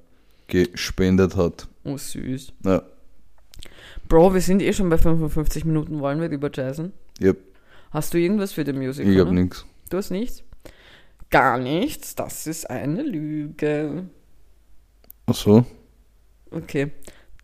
[0.47, 1.69] gespendet hat.
[1.85, 2.53] Oh, süß.
[2.65, 2.83] Ja,
[4.09, 6.01] Bro, wir sind eh schon bei 55 Minuten.
[6.01, 6.93] Wollen wir über jazzen?
[7.21, 7.37] yep,
[7.91, 9.07] Hast du irgendwas für den Music?
[9.07, 9.33] ich hab oder?
[9.33, 9.65] nichts.
[9.91, 10.43] Du hast nichts?
[11.31, 12.15] Gar nichts.
[12.15, 14.09] Das ist eine Lüge.
[15.27, 15.65] Ach so?
[16.51, 16.93] Okay,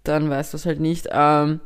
[0.04, 1.08] dann weißt du es halt nicht.
[1.10, 1.60] Ähm,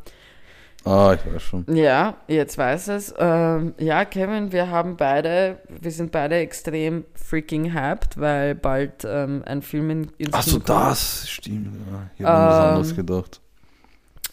[0.84, 1.66] Ah, ich weiß schon.
[1.74, 3.12] Ja, jetzt weiß es.
[3.18, 9.42] Ähm, ja, Kevin, wir haben beide, wir sind beide extrem freaking hyped, weil bald ähm,
[9.44, 10.68] ein Film in, ins Ach so, Kino kommt.
[10.68, 11.76] das stimmt.
[11.90, 12.10] Ja.
[12.16, 13.40] Ich habe mir was Ähm, anderes gedacht.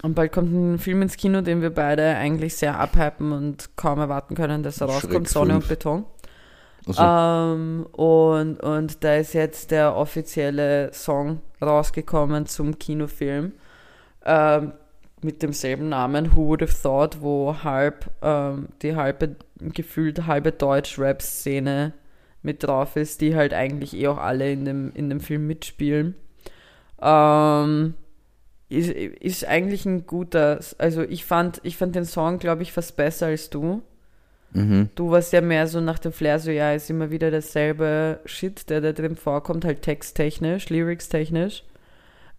[0.05, 3.97] Und bald kommt ein Film ins Kino, den wir beide eigentlich sehr abhypen und kaum
[3.97, 5.69] erwarten können, dass er rauskommt, Sonne und 5.
[5.69, 6.05] Beton.
[6.85, 13.53] Also, Ähm, und, und da ist jetzt der offizielle Song rausgekommen zum Kinofilm
[14.23, 14.73] ähm,
[15.23, 21.93] mit demselben Namen, Who Would Have Thought, wo halb ähm, die halbe, gefühlt halbe Deutsch-Rap-Szene
[22.43, 26.13] mit drauf ist, die halt eigentlich eh auch alle in dem, in dem Film mitspielen.
[27.01, 27.95] Ähm,
[28.69, 32.95] ist, ist eigentlich ein guter, also ich fand, ich fand den Song, glaube ich, fast
[32.95, 33.81] besser als du.
[34.53, 34.89] mhm.
[34.95, 38.69] Du warst ja mehr so nach dem Flair, so ja, ist immer wieder derselbe Shit,
[38.69, 41.63] der da drin vorkommt, halt texttechnisch, lyricstechnisch.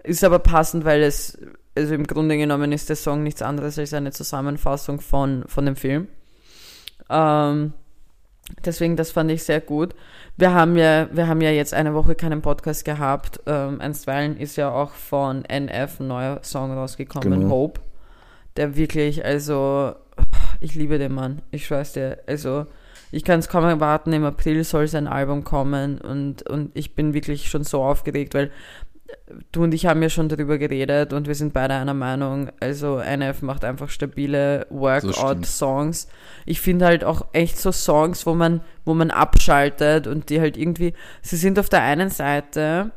[0.03, 1.39] Ist aber passend, weil es,
[1.77, 5.77] also im Grunde genommen ist der Song nichts anderes als eine Zusammenfassung von, von dem
[5.77, 6.09] Film.
[7.11, 7.73] Ähm,
[8.65, 9.95] deswegen, das fand ich sehr gut.
[10.37, 13.41] Wir haben ja, wir haben ja jetzt eine Woche keinen Podcast gehabt.
[13.47, 17.51] Ähm, einstweilen ist ja auch von NF ein neuer Song rausgekommen, Genau.
[17.51, 17.81] Hope.
[18.57, 19.95] Der wirklich, also,
[20.61, 21.43] ich liebe den Mann.
[21.51, 22.19] Ich schwör's dir.
[22.27, 22.67] Also,
[23.13, 24.13] ich kann es kaum erwarten.
[24.13, 28.51] Im April soll sein Album kommen und, und ich bin wirklich schon so aufgeregt, weil
[29.53, 32.51] du und ich haben ja schon darüber geredet und wir sind beide einer Meinung.
[32.61, 34.67] Also NF macht einfach stabile.
[34.71, 36.09] Workout-Songs.
[36.45, 40.57] Ich finde halt auch echt so Songs, wo man, wo man abschaltet und die halt
[40.57, 42.93] irgendwie, sie sind auf der einen Seite,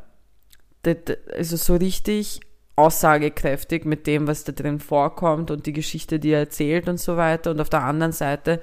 [1.36, 2.40] also so richtig
[2.76, 7.16] aussagekräftig mit dem, was da drin vorkommt und die Geschichte, die er erzählt und so
[7.16, 7.50] weiter.
[7.50, 8.60] Und auf der anderen Seite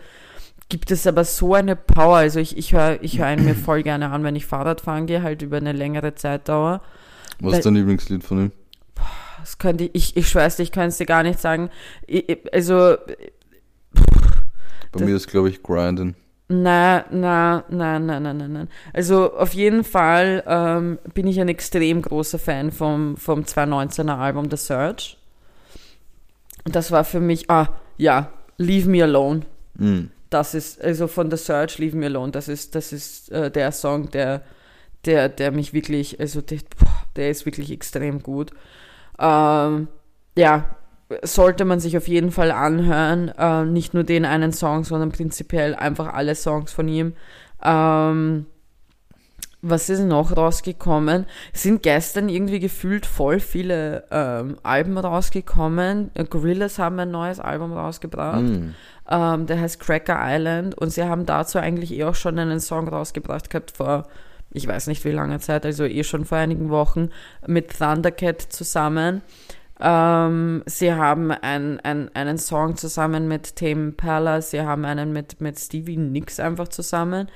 [0.69, 2.17] gibt es aber so eine Power.
[2.17, 5.05] Also ich, ich höre ich hör ihn mir voll gerne an, wenn ich Fahrrad fahren
[5.05, 6.81] gehe, halt über eine längere Zeitdauer.
[7.39, 8.51] Was ist dein Lieblingslied von ihm?
[9.39, 11.69] Das könnte ich, ich, ich schwör's dir, ich kann es dir gar nicht sagen.
[12.05, 12.97] Ich, also,
[14.91, 16.15] Bei mir ist, glaube ich, Grindin.
[16.49, 18.67] na, na, na, na, na, na, na.
[18.93, 24.49] Also auf jeden Fall ähm, bin ich ein extrem großer Fan vom, vom 2019er Album
[24.49, 25.17] The Search.
[26.65, 29.41] Und das war für mich, ah, ja, Leave Me Alone.
[29.75, 30.11] Mhm.
[30.29, 33.71] Das ist, also von The Search, Leave Me Alone, das ist, das ist äh, der
[33.71, 34.41] Song, der,
[35.05, 36.59] der, der mich wirklich, also der,
[37.15, 38.51] der ist wirklich extrem gut.
[39.19, 39.87] Ähm,
[40.37, 40.65] ja,
[41.23, 43.29] sollte man sich auf jeden Fall anhören.
[43.29, 47.13] Äh, nicht nur den einen Song, sondern prinzipiell einfach alle Songs von ihm.
[47.63, 48.45] Ähm,
[49.61, 51.25] was ist noch rausgekommen?
[51.53, 56.11] Es sind gestern irgendwie gefühlt voll viele ähm, Alben rausgekommen.
[56.13, 58.41] Äh, Gorillaz haben ein neues Album rausgebracht.
[58.41, 58.75] Mhm.
[59.09, 62.87] Ähm, der heißt Cracker Island und sie haben dazu eigentlich eh auch schon einen Song
[62.87, 64.07] rausgebracht gehabt vor,
[64.57, 67.09] ich weiß nicht wie langer Zeit, also eh schon vor einigen Wochen
[67.45, 69.21] mit Thundercat zusammen.
[69.79, 75.39] Ähm, sie haben ein, ein, einen Song zusammen mit Tame Impala, sie haben einen mit,
[75.39, 77.29] mit Stevie Nicks einfach zusammen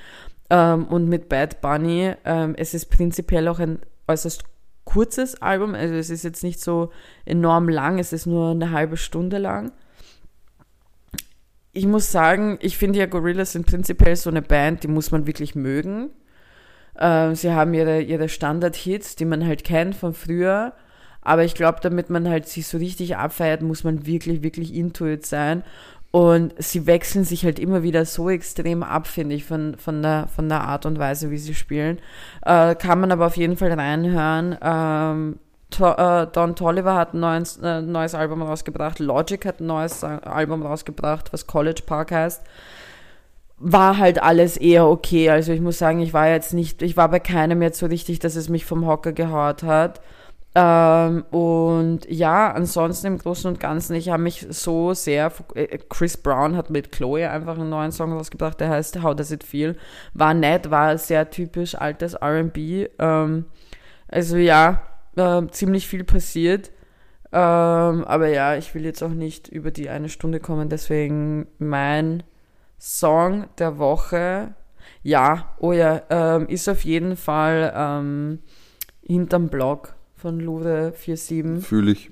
[0.50, 2.12] ähm, und mit Bad Bunny.
[2.24, 4.44] Ähm, es ist prinzipiell auch ein äußerst
[4.84, 6.90] kurzes Album, also es ist jetzt nicht so
[7.24, 9.70] enorm lang, es ist nur eine halbe Stunde lang
[11.72, 15.26] ich muss sagen, ich finde ja Gorillaz sind prinzipiell so eine Band, die muss man
[15.26, 16.10] wirklich mögen.
[16.94, 20.72] Äh, sie haben ihre, ihre Standard-Hits, die man halt kennt von früher.
[21.20, 25.06] Aber ich glaube, damit man halt sich so richtig abfeiert, muss man wirklich, wirklich into
[25.06, 25.62] it sein.
[26.10, 30.28] Und sie wechseln sich halt immer wieder so extrem ab, finde ich, von, von, der,
[30.34, 32.00] von der Art und Weise, wie sie spielen.
[32.44, 34.58] Äh, kann man aber auf jeden Fall reinhören.
[34.60, 35.38] Ähm,
[35.72, 40.04] To äh, Don Tolliver hat ein neues, äh, neues Album rausgebracht, Logic hat ein neues
[40.04, 42.42] Album rausgebracht, was College Park heißt.
[43.62, 45.30] War halt alles eher okay.
[45.30, 48.18] Also ich muss sagen, ich war jetzt nicht, ich war bei keinem jetzt so richtig,
[48.18, 50.00] dass es mich vom Hocker gehaut hat.
[50.54, 55.32] Ähm, und ja, ansonsten im Großen und Ganzen, ich habe mich so sehr.
[55.54, 59.30] äh, Chris Brown hat mit Chloe einfach einen neuen Song rausgebracht, der heißt How Does
[59.30, 59.76] It Feel?
[60.12, 62.88] War nett, war sehr typisch altes RB.
[62.98, 63.46] Ähm,
[64.08, 64.82] also ja,
[65.16, 66.70] äh, ziemlich viel passiert.
[67.32, 72.24] Ähm, aber ja, ich will jetzt auch nicht über die eine Stunde kommen, deswegen mein
[72.84, 74.54] Song der Woche,
[75.04, 78.40] ja, oh ja, ähm, ist auf jeden Fall ähm,
[79.06, 81.60] hinterm Blog von Lude47.
[81.60, 82.10] Fühle ich.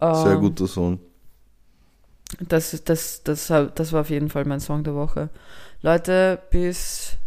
[0.00, 0.98] Sehr Ähm, guter Song.
[2.40, 5.28] Das, das, das, das war auf jeden Fall mein Song der Woche.
[5.80, 7.18] Leute, bis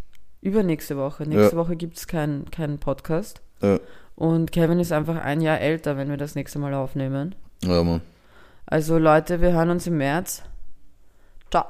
[0.41, 1.23] übernächste Woche.
[1.23, 1.61] Nächste Ja.
[1.61, 3.41] Woche gibt es keinen keinen Podcast.
[3.61, 3.79] Ja,
[4.15, 7.33] Und Kevin ist einfach ein Jahr älter, wenn wir das nächste Mal aufnehmen.
[7.63, 8.01] ja Mann.
[8.65, 10.43] Also Leute, wir hören uns im März.
[11.49, 11.65] Ciao.